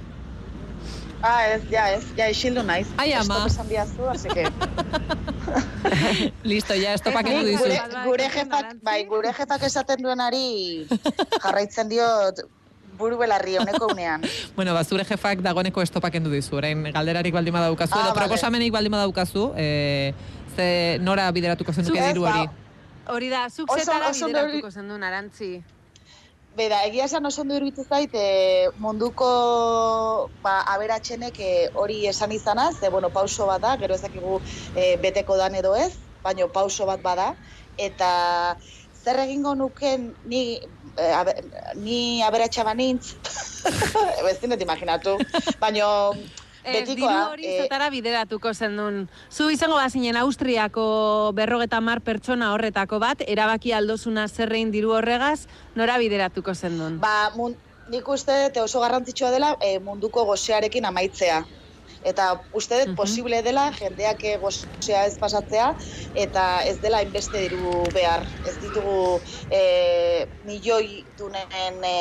[1.23, 2.87] Ah, ez, ja, ez, ja, isildu naiz.
[3.03, 3.25] Ai, ama.
[3.25, 4.47] Stop esan diazu, así que...
[6.53, 7.67] Listo, ja, estopak endu Nik dizut.
[7.67, 10.87] gure, gure jefak, bai, gure jefak esaten duenari
[11.43, 12.47] jarraitzen diot
[12.99, 14.23] buru belarri honeko unean.
[14.57, 18.21] Bueno, ba, zure jefak dagoneko estopak endu dizu, orain galderarik baldin badaukazu, Ah, edo vale.
[18.25, 20.15] proposamenik baldin badaukazu, e,
[20.57, 22.49] ze nora bideratuko zenuke Ez, diru hori.
[23.13, 25.63] Hori da, zuk zetara oso bideratuko zendun, arantzi.
[26.57, 32.79] Beda, egia esan oso ondo iruditzen zait e, munduko ba, aberatxenek e, hori esan izanaz,
[32.81, 34.39] ze, bueno, pauso bat da, gero ezakigu
[34.75, 35.93] e, beteko dan edo ez,
[36.25, 37.35] baino pauso bat bada,
[37.77, 38.57] eta
[39.05, 40.41] zer egingo nuken ni,
[40.99, 41.37] e, abe,
[41.77, 43.15] ni aberatxa banintz,
[44.31, 45.17] ez dinet imaginatu,
[45.61, 45.89] baino
[46.67, 49.05] Ez, diru betikoa, hori e, zetara bideratuko zendun.
[49.31, 50.87] Zu izango bazinen Austriako
[51.37, 55.47] berrogeta mar pertsona horretako bat, erabaki aldozuna zerrein diru horregaz,
[55.79, 56.99] nora bideratuko zendun.
[57.05, 57.55] Ba, mun,
[57.93, 61.45] nik uste dut oso garrantzitsua dela e, munduko gosearekin amaitzea.
[62.07, 62.97] Eta uste dut Mhm.
[62.97, 65.75] posible dela jendeak gozea ez pasatzea
[66.15, 68.23] eta ez dela inbeste diru behar.
[68.47, 71.97] Ez ditugu e, milioi dunen e,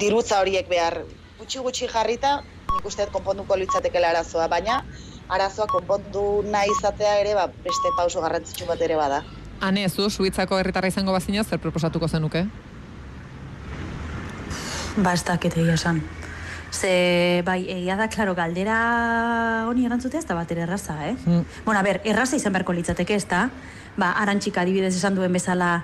[0.00, 1.02] dirutza horiek behar.
[1.38, 4.84] Gutxi gutxi jarrita nik uste dut konponduko litzatekela arazoa, baina
[5.28, 9.22] arazoa konpondu nahi izatea ere ba, beste pauso garrantzitsu bat ere bada.
[9.60, 12.46] Hane, zu, Suitzako herritarra izango bazina, zer proposatuko zenuke?
[14.96, 16.02] Ba, ez dakit egia esan.
[16.72, 18.76] Ze, bai, egia da, klaro, galdera
[19.68, 21.14] honi erantzutea ez da bat erraza, eh?
[21.26, 21.44] Mm.
[21.66, 23.48] Bueno, a ber, erraza izan beharko litzateke ez da,
[23.96, 25.82] ba, arantxika adibidez esan duen bezala,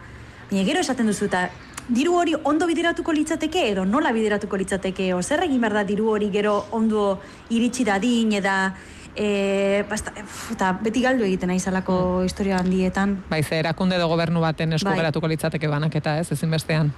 [0.49, 1.49] baina gero esaten duzu eta
[1.89, 6.09] diru hori ondo bideratuko litzateke edo nola bideratuko litzateke, o zer egin behar da diru
[6.15, 7.19] hori gero ondo
[7.51, 8.57] iritsi dadin eda
[9.17, 10.13] e, basta,
[10.53, 13.19] eta beti galdu egiten aizalako historia handietan.
[13.29, 15.29] Bai, ze erakunde edo gobernu baten esku Bai.
[15.29, 16.93] litzateke banaketa, ez, ezinbestean.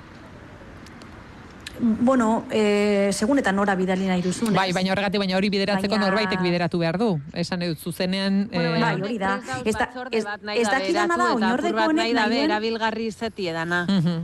[1.83, 6.11] Bueno, e, segun eta nora bidali nahi duzun, Bai, baina horregatik, baina hori bideratzeko Baina-
[6.11, 7.21] norbaitek bideratu behar du.
[7.33, 8.51] Esan edut, zuzenean...
[8.53, 9.41] Bueno, eh, bai, hori da.
[9.65, 13.87] Ez Ez da- ez- ez dakidana eratu da, oinordeko honek nahi duen- erabilgarri zeti edana.
[13.89, 14.21] Ja, baina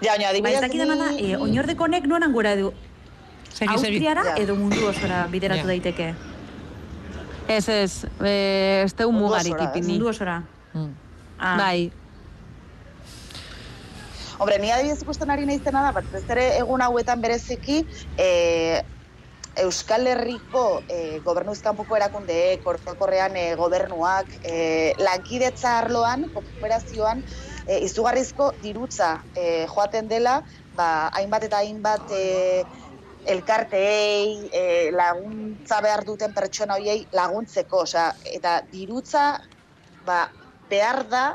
[0.00, 2.72] Ba, ez adibidez dakidana da, e, oinordeko honek noran gura edu,
[3.50, 3.96] Segi, segi.
[3.96, 4.34] Austriara Ja.
[4.36, 6.14] edo mundu osora bideratu daiteke.
[7.48, 9.94] Ez ez, e, ez teu mugarik ipini.
[9.94, 10.42] Mundu osora.
[10.74, 10.90] Mm.
[11.40, 11.56] Ah.
[11.56, 11.90] Bai,
[14.38, 17.80] Hombre, ni adibidez ikusten ari naizena da, batez ere egun hauetan bereziki,
[18.14, 18.28] e,
[19.58, 27.24] Euskal Herriko e, gobernuz kanpoko erakundeek, orokorrean e, gobernuak, e, lankidetza arloan, kooperazioan,
[27.66, 30.36] e, izugarrizko dirutza e, joaten dela,
[30.70, 32.22] ba, hainbat eta hainbat e,
[33.34, 34.62] elkarteei, e,
[34.94, 39.26] laguntza behar duten pertsona horiei laguntzeko, osea, eta dirutza
[40.06, 40.22] ba,
[40.70, 41.26] behar da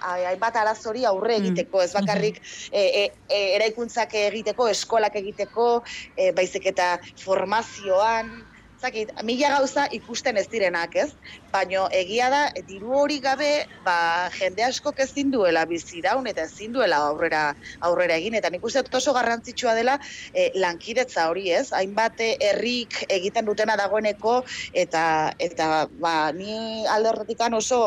[0.00, 1.44] hainbat arazori aurre Mm.
[1.44, 2.40] egiteko, ez bakarrik
[2.72, 5.82] e, e, e, eraikuntzak egiteko, eskolak egiteko,
[6.16, 8.49] e, baizik eta formazioan,
[8.80, 11.10] zakit, mila gauza ikusten ez direnak, ez?
[11.52, 17.02] Baino egia da, diru hori gabe, ba, jende askok ezin duela biziraun eta ezin duela
[17.10, 17.42] aurrera
[17.86, 19.98] aurrera egin eta nik uste oso garrantzitsua dela
[20.32, 21.68] e, lankidetza hori, ez?
[21.76, 24.40] Hainbat herrik egiten dutena dagoeneko
[24.72, 25.04] eta
[25.38, 27.82] eta ba, ni alde horretikan oso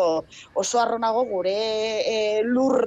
[0.53, 1.57] oso arronago gure
[2.05, 2.79] e, lur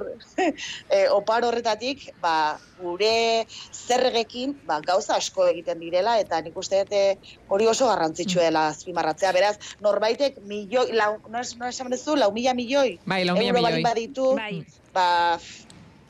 [0.95, 6.93] e, opar horretatik, ba, gure zergekin ba, gauza asko egiten direla eta nik uste dut
[6.97, 9.31] eh, hori oso garrantzitsua dela azpimarratzea.
[9.35, 13.49] Beraz, norbaitek milioi, lau, no, es, no esan duzu, lau mila milioi Bai, lau mila
[13.49, 13.71] euro milioi.
[13.71, 14.65] balin baditu, Bai.
[14.93, 15.07] ba,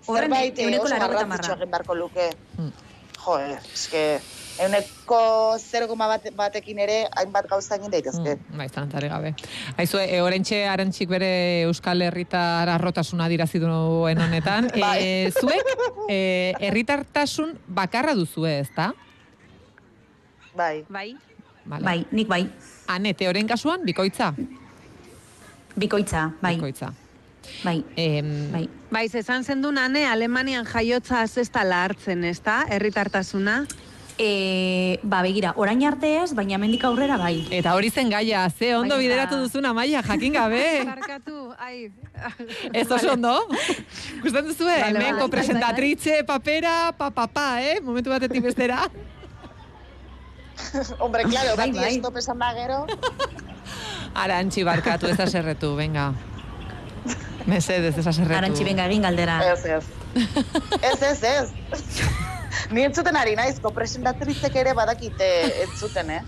[0.08, 2.30] zerbait eh, oso garrantzitsua egin beharko luke.
[2.58, 2.74] Mm.
[3.18, 3.40] Jo,
[3.74, 4.04] eske,
[4.64, 8.38] euneko 0, bate, batekin ere hainbat gauza egin daitezke.
[8.38, 9.34] Mm, bai, zalantzarik gabe.
[9.78, 11.30] Aizue, e, orentxe arantxik bere
[11.68, 14.72] Euskal Herritar arrotasuna dirazi duen honetan.
[14.84, 14.98] Bai.
[15.02, 15.74] e, zuek,
[16.10, 16.20] e,
[16.60, 18.92] herritartasun bakarra duzue, ez da?
[20.58, 20.86] Bai.
[20.90, 21.10] bai.
[21.68, 21.84] Vale.
[21.84, 22.46] Bai, nik bai.
[22.88, 24.32] Ane, teoren kasuan, bikoitza?
[25.76, 26.56] Bikoitza, bai.
[26.56, 26.94] Bikoitza.
[27.64, 27.84] Bai.
[27.96, 28.68] Em, Bai.
[28.92, 32.64] Bai, esan zendun ane, Alemanian jaiotza ez da hartzen, ez da?
[32.70, 33.66] Herritartasuna.
[34.20, 37.44] E, ba, begira, orain arte ez, baina hemendik aurrera bai.
[37.54, 40.64] Eta hori zen gaia, ze ondo Baina- bideratu duzun amaia, jakin gabe.
[40.90, 41.92] Barkatu, ai.
[42.74, 43.36] Ez oso ondo?
[44.24, 45.22] Gustatzen duzu, Vale, hemen vale.
[45.22, 47.80] kopresentatrice, papera, pa, pa, pa, eh?
[47.82, 48.90] Momentu batetik bestera.
[51.00, 51.96] Hombre, claro, Bai, bati bai.
[51.98, 52.86] estop esan da gero.
[54.18, 56.10] Arantxi barkatu, ez da serretu, venga.
[57.46, 58.34] Mesedez, ez da serretu.
[58.40, 59.38] Arantxi, benga, egin galdera.
[59.54, 59.86] Ez, ez.
[60.82, 61.54] Ez, ez, ez.
[62.72, 65.28] Ni entzuten ari naiz, kopresentatritzek ere badakite
[65.64, 66.22] entzuten, eh?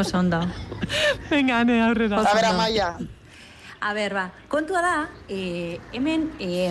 [0.00, 0.40] Oso ondo.
[1.28, 2.22] Venga, ane, aurrera.
[2.24, 2.94] A ber, amaia.
[3.80, 4.94] A ber, ba, kontua da,
[5.28, 6.68] e, hemen e,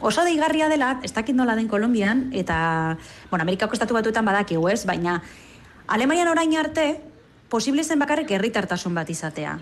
[0.00, 2.96] oso deigarria dela, ez dakit nola den Kolombian, eta,
[3.30, 5.22] bueno, Amerikako estatu batuetan badakigu ez, baina
[5.88, 7.00] Alemanian orain arte,
[7.48, 9.58] posible zen bakarrik herritartasun bat izatea.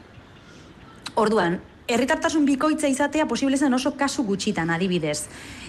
[1.18, 5.26] Orduan, herritartasun bikoitza izatea posible zen oso kasu gutxitan adibidez.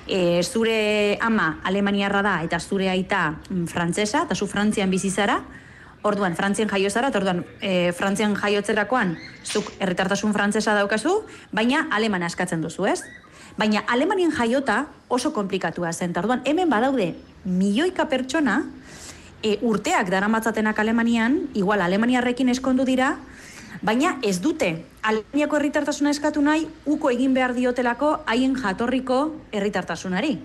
[0.08, 5.38] E, zure ama alemaniarra da eta zure aita mm, frantsesa eta zu Frantzian bizi zara,
[6.04, 12.28] orduan Frantzian jaio zara, eta orduan e, Frantzian jaiotzerakoan zuk herritartasun frantsesa daukazu, baina alemana
[12.28, 13.02] eskatzen duzu, ez?
[13.58, 16.14] Baina Alemanian jaiota oso komplikatua zen.
[16.18, 17.14] Orduan, hemen badaude
[17.46, 18.64] milioika pertsona
[19.44, 23.18] e, urteak daramatzatenak Alemanian, igual Alemaniarrekin eskondu dira,
[23.82, 30.38] baina ez dute Alemaniako herritartasuna eskatu nahi uko egin behar diotelako haien jatorriko herritartasunari.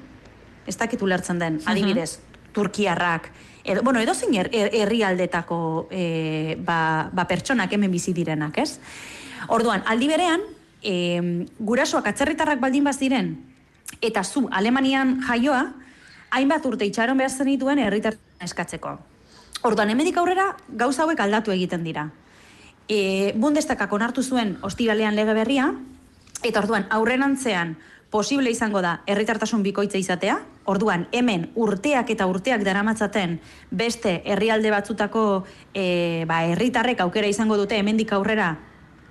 [0.67, 2.19] Ez dakit ulertzen den, adibidez,
[2.53, 3.31] Turkiarrak,
[3.65, 8.79] edo, bueno, edo zein her- her- herrialdetako e, ba, ba pertsonak hemen bizi direnak, ez?
[9.49, 10.41] Orduan, aldi berean,
[10.83, 13.37] e, gurasoak atzerritarrak baldin baziren,
[14.03, 15.73] eta zu Alemanian jaioa,
[16.31, 18.99] hainbat urte itxaron behar zenituen herritartasuna eskatzeko.
[19.63, 22.11] Orduan, hemedik aurrera gauza hauek aldatu egiten dira.
[22.89, 25.73] E, Bundestagak onartu zuen ostiralean lege berria,
[26.43, 27.77] eta orduan aurrenantzean
[28.11, 33.39] posible izango da herritartasun bikoitza izatea, orduan hemen urteak eta urteak daramatzaten
[33.71, 38.55] beste herrialde batzutako e, ba, herritarrek aukera izango dute hemendik aurrera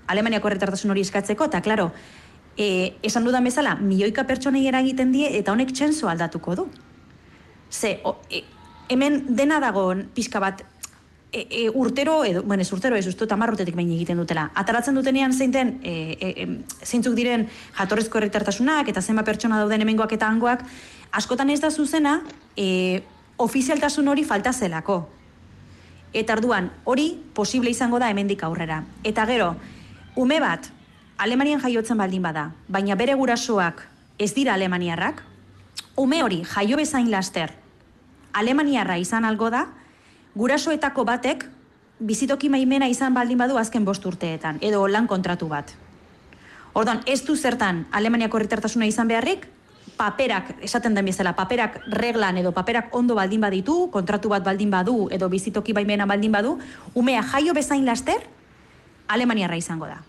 [0.07, 1.91] Alemaniako herritartasun hori eskatzeko, eta klaro,
[2.57, 6.67] e, esan dudan bezala, milioika pertsonei eragiten die eta honek txenso aldatuko du.
[7.69, 8.45] Ze, o, e,
[8.89, 10.63] hemen dena dago pixka bat
[11.31, 14.49] e, e, urtero, edo, bueno, ez urtero ez uste tamar urtetik behin egiten dutela.
[14.55, 16.47] Ataratzen dutenean zeinten, e, e,
[16.83, 20.63] zeintzuk diren jatorrezko herritartasunak eta zenba pertsona dauden hemengoak eta hangoak,
[21.11, 22.21] askotan ez da zuzena,
[22.55, 23.03] e,
[23.37, 25.07] ofizialtasun hori falta zelako.
[26.13, 28.83] Eta arduan, hori posible izango da hemendik aurrera.
[29.03, 29.55] Eta gero,
[30.15, 30.71] ume bat,
[31.17, 33.81] Alemanian jaiotzen baldin bada, baina bere gurasoak
[34.21, 35.23] ez dira alemaniarrak,
[35.97, 37.53] ume hori jaio bezain laster,
[38.33, 39.65] alemaniarra izan algo da,
[40.37, 41.45] gurasoetako batek
[41.99, 45.73] bizitoki maimena izan baldin badu azken bost urteetan, edo lan kontratu bat.
[46.77, 49.47] Ordan, ez du zertan Alemaniako herritartasuna izan beharrik,
[49.97, 55.07] paperak, esaten den bezala, paperak reglan edo paperak ondo baldin baditu, kontratu bat baldin badu,
[55.11, 56.57] edo bizitoki baimena baldin badu,
[56.93, 58.21] umea jaio bezain laster,
[59.07, 60.01] Alemaniarra izango da.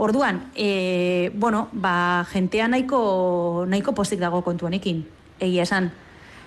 [0.00, 5.02] Orduan, e, bueno, ba, jentea nahiko, nahiko postik dago kontu honekin,
[5.42, 5.90] egia esan.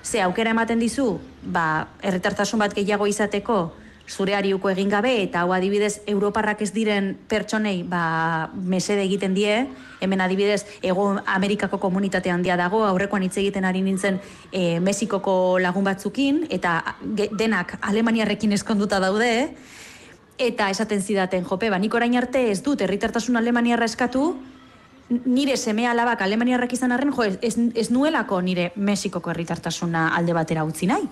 [0.03, 3.71] Ze aukera ematen dizu, ba, erretartasun bat gehiago izateko,
[4.03, 9.61] zure ariuko egin gabe, eta hau adibidez, Europarrak ez diren pertsonei, ba, mesede egiten die,
[10.03, 14.19] hemen adibidez, ego Amerikako komunitate handia dago, aurrekoan hitz egiten ari nintzen
[14.51, 16.97] e, Mexikoko lagun batzukin, eta
[17.39, 19.53] denak Alemaniarrekin eskonduta daude,
[20.37, 24.33] eta esaten zidaten, jope, ba, nik orain arte ez dut herritartasun alemaniarra eskatu,
[25.09, 30.63] nire seme alabak alemaniarrak izan arren, jo, ez, ez nuelako nire Mexikoko herritartasuna alde batera
[30.63, 31.07] utzi nahi.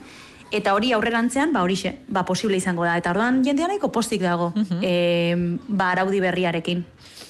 [0.51, 2.97] Eta hori aurrerantzean, ba horixe, ba posible izango da.
[2.99, 6.83] Eta orduan jendea nahiko postik dago, uh ba araudi berriarekin,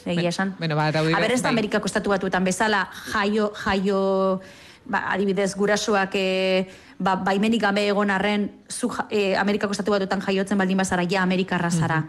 [0.06, 0.56] egia esan.
[0.58, 1.54] Bueno, ba, araudi Aber ez da bai.
[1.54, 4.41] Amerikako estatu batuetan bezala, jaio, jaio,
[4.86, 10.58] ba, adibidez, gurasoak e, ba, baimenik gabe egon arren zu, e, Amerikako estatu batuetan jaiotzen
[10.58, 12.06] baldin bazara, ja Amerikarra zara.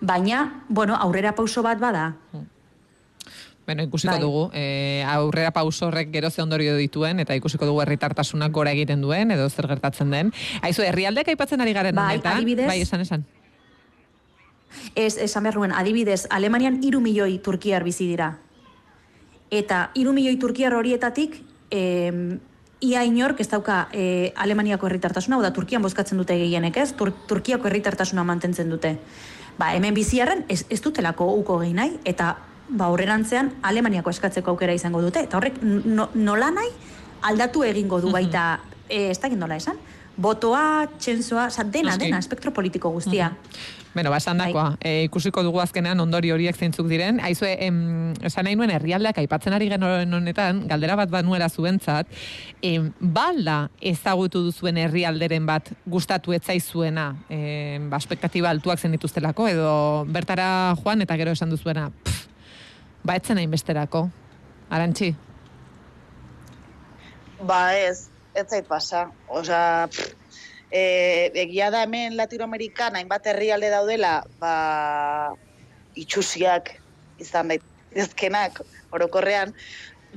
[0.00, 2.12] Baina, bueno, aurrera pauso bat bada.
[3.66, 4.20] Bueno, ikusiko Bai.
[4.20, 9.00] dugu, e, aurrera pauso horrek gero ze ondorio dituen, eta ikusiko dugu herritartasunak gora egiten
[9.00, 10.32] duen, edo zer gertatzen den.
[10.62, 12.38] Aizu, herrialdeak aipatzen ari garen Bai, honetan?
[12.42, 13.24] adibidez- Bai, esan, esan.
[14.96, 18.38] Ez, esan behar nuen, adibidez, Alemanian iru milioi Turkiar bizi dira.
[19.50, 22.40] Eta iru milioi Turkiar horietatik, em,
[22.80, 26.94] ia inork ez dauka e, Alemaniako herritartasuna, hau da Turkian bozkatzen dute gehienek, ez?
[26.96, 28.96] Tur Turkiako herritartasuna mantentzen dute.
[29.58, 32.38] Ba, hemen biziarren ez, ez dutelako uko gehi nahi, eta
[32.72, 35.24] ba, horrerantzean Alemaniako eskatzeko aukera izango dute.
[35.28, 36.70] Eta horrek no, nola nahi
[37.28, 39.78] aldatu egingo du baita, e, ez dakit nola esan,
[40.16, 43.32] botoa, txensoa, oza, dena, dena, espektro politiko guztia.
[43.94, 47.18] Bueno, ba, esan dakoa, e, ikusiko dugu azkenean ondori horiek zeintzuk diren.
[47.20, 52.08] Aizue, em, esan nahi nuen herrialdeak aipatzen ari genuen honetan, galdera bat banuela zuentzat,
[52.62, 58.00] em, balda ezagutu duzuen herrialderen bat gustatu etzaizuena, em, ba,
[58.48, 62.21] altuak zen dituztelako, edo bertara joan eta gero esan duzuena, pff,
[63.04, 64.06] ba, etzen hain besterako.
[64.72, 65.12] Arantxi?
[67.46, 69.08] Ba ez, ez zait pasa.
[69.28, 69.88] Osa,
[70.70, 70.82] e,
[71.44, 74.54] egia da hemen Latinoamerikan hainbat herrialde daudela, ba,
[75.98, 76.76] itxusiak
[77.20, 78.62] izan daitezkenak
[78.92, 79.52] orokorrean,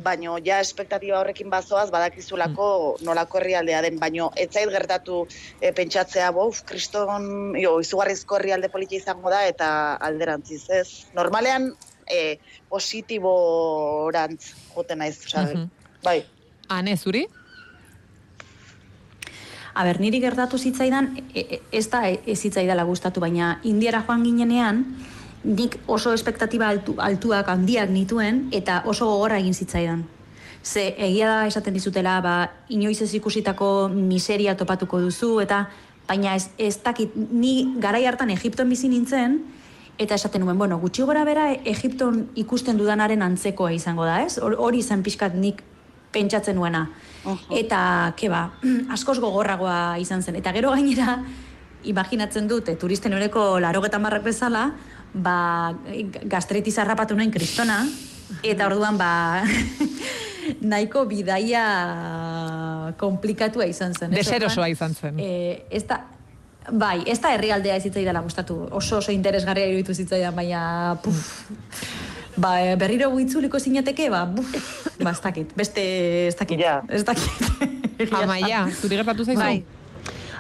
[0.04, 2.68] baino ja espektatiba horrekin bazoaz badakizulako
[3.08, 5.22] nolako herrialdea den, baino ez zait gertatu
[5.62, 9.70] e, pentsatzea, bof, kriston, jo, izugarrizko herrialde politia izango da, eta
[10.10, 10.88] alderantziz ez.
[11.16, 11.72] Normalean,
[12.08, 12.40] e,
[12.70, 15.70] positiborantz joten naiz, osea, Mhm.
[16.04, 16.26] bai.
[16.68, 17.28] Ane, zuri?
[19.76, 24.24] A ber, niri gertatu zitzaidan, e, e, ez da ez zitzaidala gustatu, baina indiara joan
[24.24, 24.86] ginenean,
[25.44, 30.06] nik oso espektatiba altu, altuak handiak nituen, eta oso gogorra egin zitzaidan.
[30.64, 35.68] Ze egia da esaten dizutela, ba, inoiz ez ikusitako miseria topatuko duzu, eta
[36.08, 39.42] baina ez, ez dakit, ni garai hartan Egipton bizi nintzen,
[39.98, 44.38] eta esaten nuen, bueno, gutxi gora bera Egipton ikusten dudanaren antzekoa izango da, ez?
[44.44, 45.62] Hor- Hori zen pixkat nik
[46.12, 46.86] pentsatzen nuena.
[47.52, 48.50] Eta, ke ba,
[48.96, 50.36] askoz gogorragoa izan zen.
[50.40, 51.20] Eta gero gainera,
[51.84, 54.70] imaginatzen dut, eh, turisten horeko larogetan marrak bezala,
[55.14, 55.74] ba,
[56.24, 57.84] gastretiz harrapatu nuen kristona,
[58.44, 59.44] eta orduan, ba,
[60.72, 61.64] nahiko bidaia
[63.00, 64.12] komplikatua izan zen.
[64.16, 65.20] Deserosoa izan zen.
[65.20, 66.02] E, ez da,
[66.72, 68.58] bai, ez da herrialdea ez zitzaidala gustatu.
[68.72, 71.50] Oso oso interesgarria iruditu zitzaidan, baina puf,
[72.38, 74.52] ba, berriro itzuliko zinateke, ba, buf,
[75.02, 75.86] ba, ez dakit, beste,
[76.28, 76.82] ez dakit, Ja.
[76.90, 77.32] ez dakit.
[78.24, 79.40] Amaia, zuri gertatu zaizu?
[79.40, 79.64] Bai.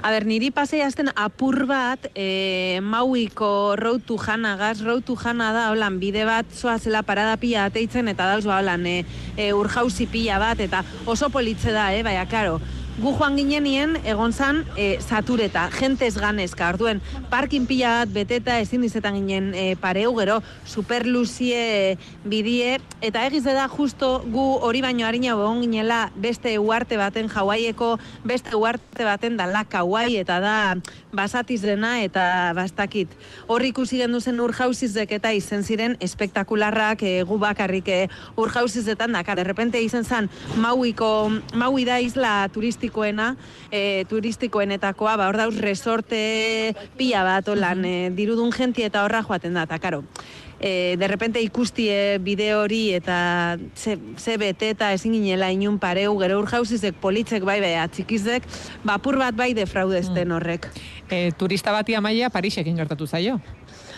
[0.05, 5.15] A ber, niri pasei azten apur bat, e, mauiko road to jana, gaz road to
[5.17, 9.05] jana da, holan, bide bat zoazela parada pila ateitzen, eta dauz, ba, holan, e,
[9.37, 12.59] e, urjauzi pila bat, eta oso politze da, eh, baina, karo,
[12.95, 18.85] gu joan ginenien egon zan e, satureta, jentez ganezka, orduen parkin pila bat beteta ezin
[18.87, 25.33] izetan ginen e, pareu, gero superluzie bidie, eta egiz da justo gu hori baino harina
[25.33, 30.55] egon ginela beste uarte baten jauaieko, beste uarte baten da la kauai, eta da
[31.15, 33.11] basatiz dena eta bastakit.
[33.47, 37.99] Horri ikusi gendu zen urjauzizek eta izen ziren espektakularrak e, gu bakarrik e,
[38.39, 39.39] urjauzizetan dakar.
[39.43, 40.29] Errepente izen zen
[40.59, 42.47] mauiko, maui da isla
[42.85, 43.35] turistikoena,
[43.71, 49.53] e, turistikoenetakoa, ba hor dauz resorte pila bat, olan, e, dirudun genti eta horra joaten
[49.53, 50.03] da, eta karo
[50.59, 56.17] e, de repente ikustie bideo hori eta ze, ze bete eta ezin ginela inun pareu,
[56.19, 58.43] gero urjauzizek politzek bai bai atxikizek,
[58.83, 60.31] bapur bat bai defraudezten Mm.
[60.31, 60.69] horrek.
[61.09, 63.39] E, turista bati amaia Parisekin gertatu zaio.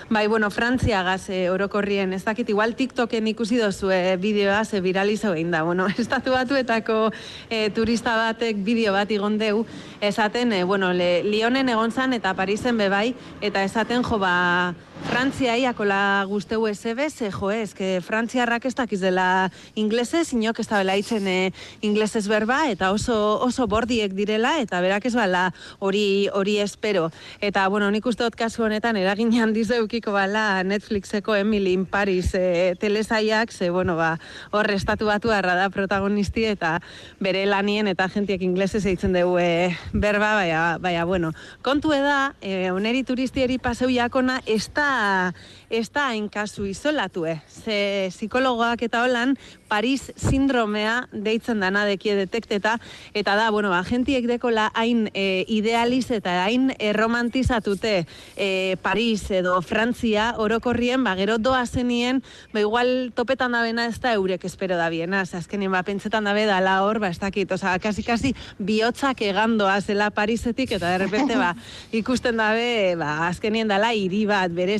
[0.09, 4.79] Bai, bueno, Frantzia gaz e, orokorrien, ez dakit, igual TikToken ikusi dozu e, bideoa, ze
[4.79, 7.11] viralizo egin da, bueno, estatu batuetako
[7.49, 9.65] e, turista batek bideo bat igon deu,
[9.99, 14.71] esaten, e, bueno, le, Lionen egon zan eta Parisen bebai, eta esaten jo, ba,
[15.05, 20.67] Frantzia iakola guzteu ezebe, ze jo, ez, que Frantziarrak ez dakiz dela inglesez, inok ez
[20.67, 25.51] da bela itzen e, inglesez berba, eta oso, oso bordiek direla, eta berak ez bala
[25.79, 27.09] hori hori espero.
[27.41, 32.75] Eta, bueno, nik uste kasu honetan, eragin handiz eukiko bala Netflixeko Emily in Paris e,
[32.79, 34.17] telesaiak, ze, bueno, ba,
[34.51, 36.77] hor estatu batu harra da protagonisti, eta
[37.19, 42.71] bere lanien eta jentiek inglesez eitzen dugu e, berba, baina, baina, bueno, kontu da, e,
[42.71, 45.33] oneri turistieri paseu jakona, ez da, Ah.
[45.69, 47.37] Ez da hain kasu izolatue.
[47.47, 49.35] Ze psikologoak eta holan,
[49.67, 52.77] Paris sindromea deitzen dana dekie detekteta,
[53.13, 57.93] eta da, bueno, ba, gentiek dekola hain e, idealiz eta hain erromantizatute
[58.35, 63.99] e, Paris edo Frantzia orokorrien, ba, gero doa zenien, ba, igual topetan da bena ez
[63.99, 67.75] da eurek espero da biena, azkenien, ba, pentsetan dabe dala hor, ba, ez dakit, oza,
[67.83, 71.53] kasi, kasi, bihotzak egandoa zela Parisetik, eta de repente, ba,
[71.99, 74.79] ikusten dabe, ba, azkenien dala hiri bat, bere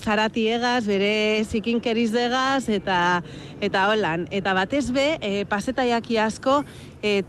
[0.77, 3.23] zaratiegaz, bere zikinkeriz degaz, eta,
[3.61, 6.63] eta holan, eta batez be, e, pasetaiaki asko,
[7.01, 7.23] e,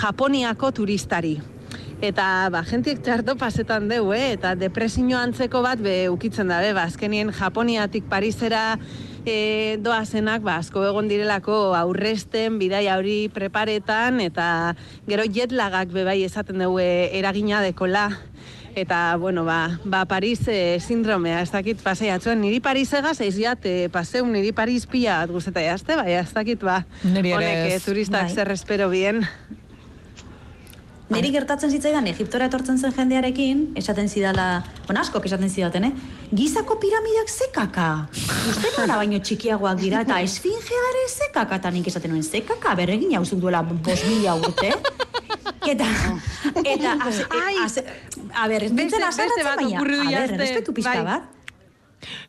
[0.00, 1.40] Japoniako turistari.
[2.02, 4.34] Eta, ba, jentiek txarto pasetan deu, eh?
[4.34, 8.78] eta depresio antzeko bat be ukitzen dabe, ba, azkenien Japoniatik Parisera
[9.24, 14.74] e, doazenak, ba, asko egon direlako aurresten, bidaia hori preparetan, eta
[15.08, 18.10] gero jetlagak be bai esaten dugu eragina dekola.
[18.74, 23.62] Eta, bueno, ba, ba Paris e, sindromea, ez dakit paseiatzen, niri Paris egaz, ez jat,
[23.62, 27.84] e, paseu, niri Paris pila bat guzteta jazte, bai, ez dakit, ba, honek e, ez.
[27.84, 28.34] turistak Bai.
[28.34, 29.22] zer espero bien.
[31.14, 35.92] Niri gertatzen zitzaidan Egiptora etortzen zen jendearekin, esaten zidala, bueno, askok esaten zidaten, eh?
[36.34, 37.88] Gizako piramidak zekaka.
[38.50, 43.14] Uste nola baino txikiagoak dira, eta esfingea ere zekaka, eta nik esaten nuen zekaka, berregin
[43.20, 44.72] hauzuk duela bos mila urte.
[45.70, 45.84] Eta,
[46.74, 47.54] eta, az, Ai.
[47.64, 47.78] az,
[48.32, 51.04] a ber, ez nintzen beste azaratzen, baina, a ber, jazte, respetu pixka bai.
[51.04, 51.22] bat.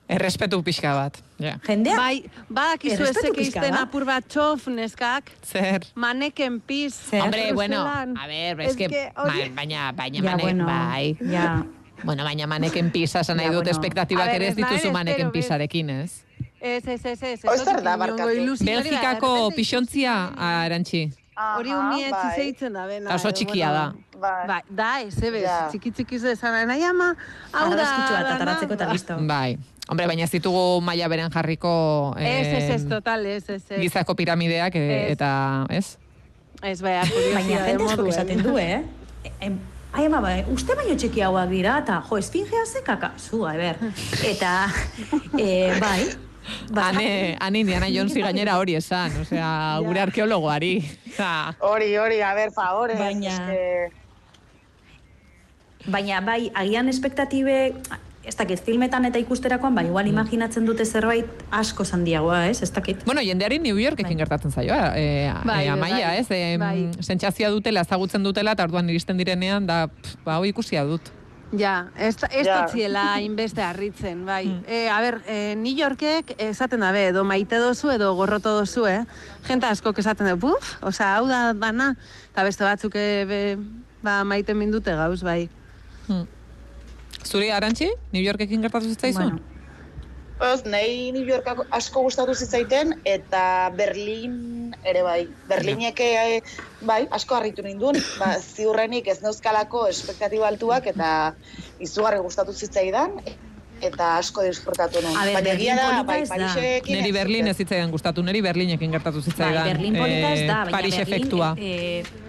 [0.07, 1.17] Errespetu pixka bat.
[1.41, 1.57] Ja.
[1.67, 5.83] Jendea, Bai, badakizu Errespetu ezek izten apur bat txof, neskak, Zer.
[5.99, 6.93] maneken piz.
[7.09, 7.21] Zer?
[7.25, 11.17] Hombre, bueno, a ver, Ez es que, ba- baina, baina ja, manek, bueno, bai.
[11.19, 11.65] ja.
[12.03, 13.71] Bueno, baina maneken pisa esan nahi Ja, dut bueno.
[13.75, 15.41] espektatibak A ere ez dituzu maneken bez.
[15.43, 16.21] pisarekin, ez?
[16.61, 17.39] Ez, ez, ez, ez.
[17.41, 18.55] Dut da, barkatu?
[18.63, 21.09] Belgikako pixontzia, arantxi.
[21.35, 22.19] Hori umie bai.
[22.21, 23.15] etxizeitzen da, bena.
[23.15, 23.85] Oso eh, txikia da.
[24.21, 24.47] Bai.
[24.47, 25.67] Bai, da, ez, ebez, Ja.
[25.71, 27.09] txiki txiki zezan, nahi ama,
[27.51, 29.17] hau da, Argazkitsua eta dana, taratzeko eta listo.
[29.27, 29.57] Bai.
[29.89, 33.79] Hombre, baina ez ditugu maila beren jarriko Ez, ez, ez, em, total, ez, ez, ez.
[33.83, 35.11] gizako piramideak e, Ez.
[35.11, 35.97] eta, ez?
[36.63, 38.09] Ez, bai, Baina kuriosidade jende askok moduen.
[38.15, 38.83] esaten du, eh?
[39.41, 39.59] Em,
[39.95, 43.77] Ai, ama, bai, uste baino txikiagoak dira, eta, jo, esfingea zekaka, zu, a ber.
[44.27, 44.67] Eta,
[45.39, 46.24] e, bai, ba,
[46.75, 50.73] Hane, hane Indiana Jonesi gainera hori esan, osea, gure arkeologoari.
[51.59, 52.95] Hori, hori, a ber, favore.
[52.99, 53.91] Baina- eske-
[55.87, 57.73] baina, bai, agian espektatibe,
[58.25, 59.89] ez dakit, filmetan eta ikusterakoan, bai, Mm.
[59.91, 62.61] igual imaginatzen dute zerbait asko zandiagoa, ez?
[62.63, 63.03] Ez dakit.
[63.05, 64.25] Bueno, jendeari New Yorkekin Bai.
[64.25, 66.31] gertatzen zaio, e, Bai, e, amaia, bai, ez?
[66.31, 66.89] E, bai.
[67.01, 71.01] Sentsazioa dutela, ezagutzen dutela, eta orduan iristen direnean, da, pff, ba, hoi ikusia dut.
[71.53, 72.65] Ja, ez, ez Ja.
[72.65, 74.47] totziela hainbeste harritzen, bai.
[74.47, 74.63] Mm.
[74.67, 79.05] E, a ber, e, New Yorkek esaten dabe, edo maite dozu edo gorroto dozu, eh?
[79.47, 81.95] Jenta askok esaten du, buf, osea, hau da dana,
[82.31, 83.57] eta beste batzuk e, be,
[84.03, 85.49] ba, maite mindute gauz, bai.
[86.07, 86.25] Hmm.
[87.23, 89.37] Zuri arantxi, New Yorkekin gertatu zitzaizun?
[89.37, 89.39] Bueno,
[90.43, 95.21] Ez, nahi New York asko gustatu zitzaiten, eta Berlin ere bai.
[95.47, 96.41] Berlinek eh,
[96.83, 101.09] bai, asko harritu nindun, ba, ziurrenik ez neuzkalako espektatiba altuak, eta
[101.79, 103.15] izugarri gustatu zitzaidan,
[103.79, 105.15] eta asko disfrutatu nuen.
[105.15, 106.19] Ber, Baina Berlin egia da, bai.
[106.27, 106.99] Parisekin...
[106.99, 109.63] Neri Berlin ez zitzaidan gustatu, neri Berlinekin gertatu zitzaidan.
[109.63, 111.55] bai, Berlin polita ez da, eh, baina Paris Berlin, efektua.
[111.57, 112.24] eh,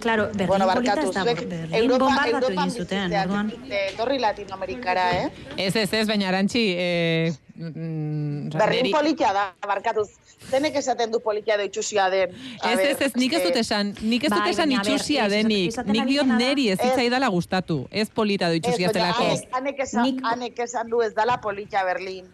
[0.00, 3.52] Claro, Berlin bueno, polita barkatu, ez da, zuek Berlin Europa, bombardatu Europan zuten, orduan.
[3.70, 5.30] eh, Etorri Latinoamerikara, eh?
[5.56, 10.08] Ez, ez, ez, baina arantxi, eh, mm, osea, Berlin politia da, barkatuz.
[10.50, 12.30] Zenek esaten du politia da itxusia den.
[12.62, 15.26] A Ez, ez, ez, nik ez dut eske- esan, nik ez dut Bai, esan itxusia
[15.26, 16.86] ez, denik, nik diot da- neri ez Ez.
[16.86, 19.22] zitzaidala gustatu, ez polita du itxusia Ez, zelako.
[19.24, 20.20] hanek- hanek esan,
[20.64, 22.24] esan du ez dala politia Berlin.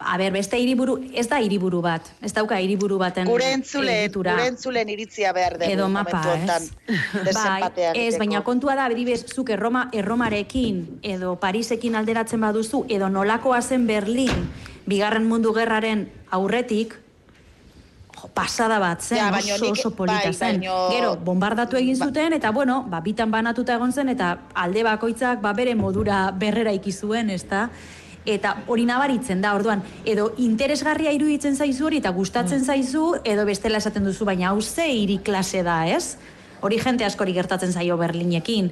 [0.00, 2.06] A ber, beste hiriburu, ez da hiriburu bat.
[2.22, 4.36] Ez dauka hiriburu baten Gure entzulen, egitura.
[4.36, 7.34] gure entzulen iritzia behar dugu edo mapa, momentu ez?
[7.34, 13.58] Bai, ez, baina kontua da, adibidez, zuk erroma, erromarekin, edo Parisekin alderatzen baduzu, edo nolakoa
[13.60, 14.46] zen Berlin,
[14.86, 16.94] bigarren mundu gerraren aurretik,
[18.18, 20.60] jo, pasada bat zen, Ja, oso nik- oso polita bai, zen.
[20.60, 24.82] baino- Gero, bombardatu egin Ba- zuten, eta bueno, ba, bitan banatuta egon zen, eta alde
[24.84, 27.68] bakoitzak ba, bere modura berrera ikizuen, ezta?
[28.28, 32.16] Eta hori nabaritzen da, orduan, edo interesgarria iruditzen zaizu hori eta Mm.
[32.20, 36.18] gustatzen zaizu, edo bestela esaten duzu, baina hau ze hiri klase da, ez?
[36.60, 38.70] Hori jente askori gertatzen zaio Berlinekin.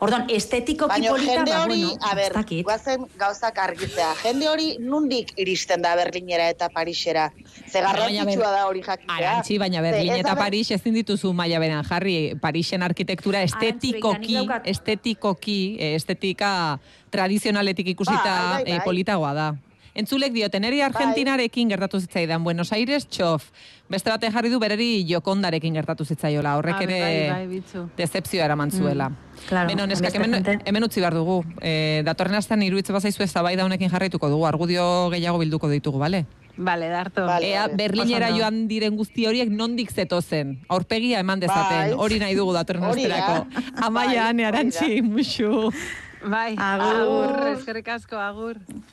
[0.00, 2.32] Orduan, estetikoki Baina polita, jende ba, hori, bueno, a ber,
[2.64, 4.14] guazen gauzak argitzea.
[4.22, 7.30] Jende hori nundik iristen da Berlinera eta Parisera.
[7.70, 9.16] Ze garrantzitsua da hori jakitea.
[9.16, 12.34] Arantxi, baina Berlin eta Paris ezin dituzu maila beran jarri.
[12.40, 16.78] Parisen arkitektura estetikoki, daukat- estetikoki, eh, estetika
[17.10, 18.72] tradizionaletik ikusita Bai, bai, bai.
[18.78, 19.54] eh, politagoa da.
[19.94, 23.44] Entzulek dioten, neri Argentinarekin gertatu zitzaidan, Buenos Aires txof.
[23.88, 26.98] Beste baten jarri du bereri jokondarekin gertatu zitzaiola, horrek Ah, ere
[27.30, 29.12] bai, bai, decepzioa eraman zuela.
[29.48, 31.44] claro, Beno, neskak, hemen, hemen utzi behar dugu.
[31.62, 36.24] E, datorren astean iruditze bazaizu ez zabaida honekin jarraituko dugu, argudio gehiago bilduko ditugu, bale?
[36.56, 37.26] Bale, darto.
[37.26, 37.46] Vale.
[37.52, 38.42] Ea, Berlinera Oso ondo.
[38.42, 40.60] joan diren guzti horiek nondik zetozen.
[40.68, 41.92] Aurpegia eman dezaten, Bai.
[41.92, 43.46] hori nahi dugu datorren asterako.
[43.82, 45.70] Amaia, Bai, ane, arantxi, musu.
[46.24, 46.96] Bai, Agur.
[46.96, 48.56] agur, eskerrik asko, agur.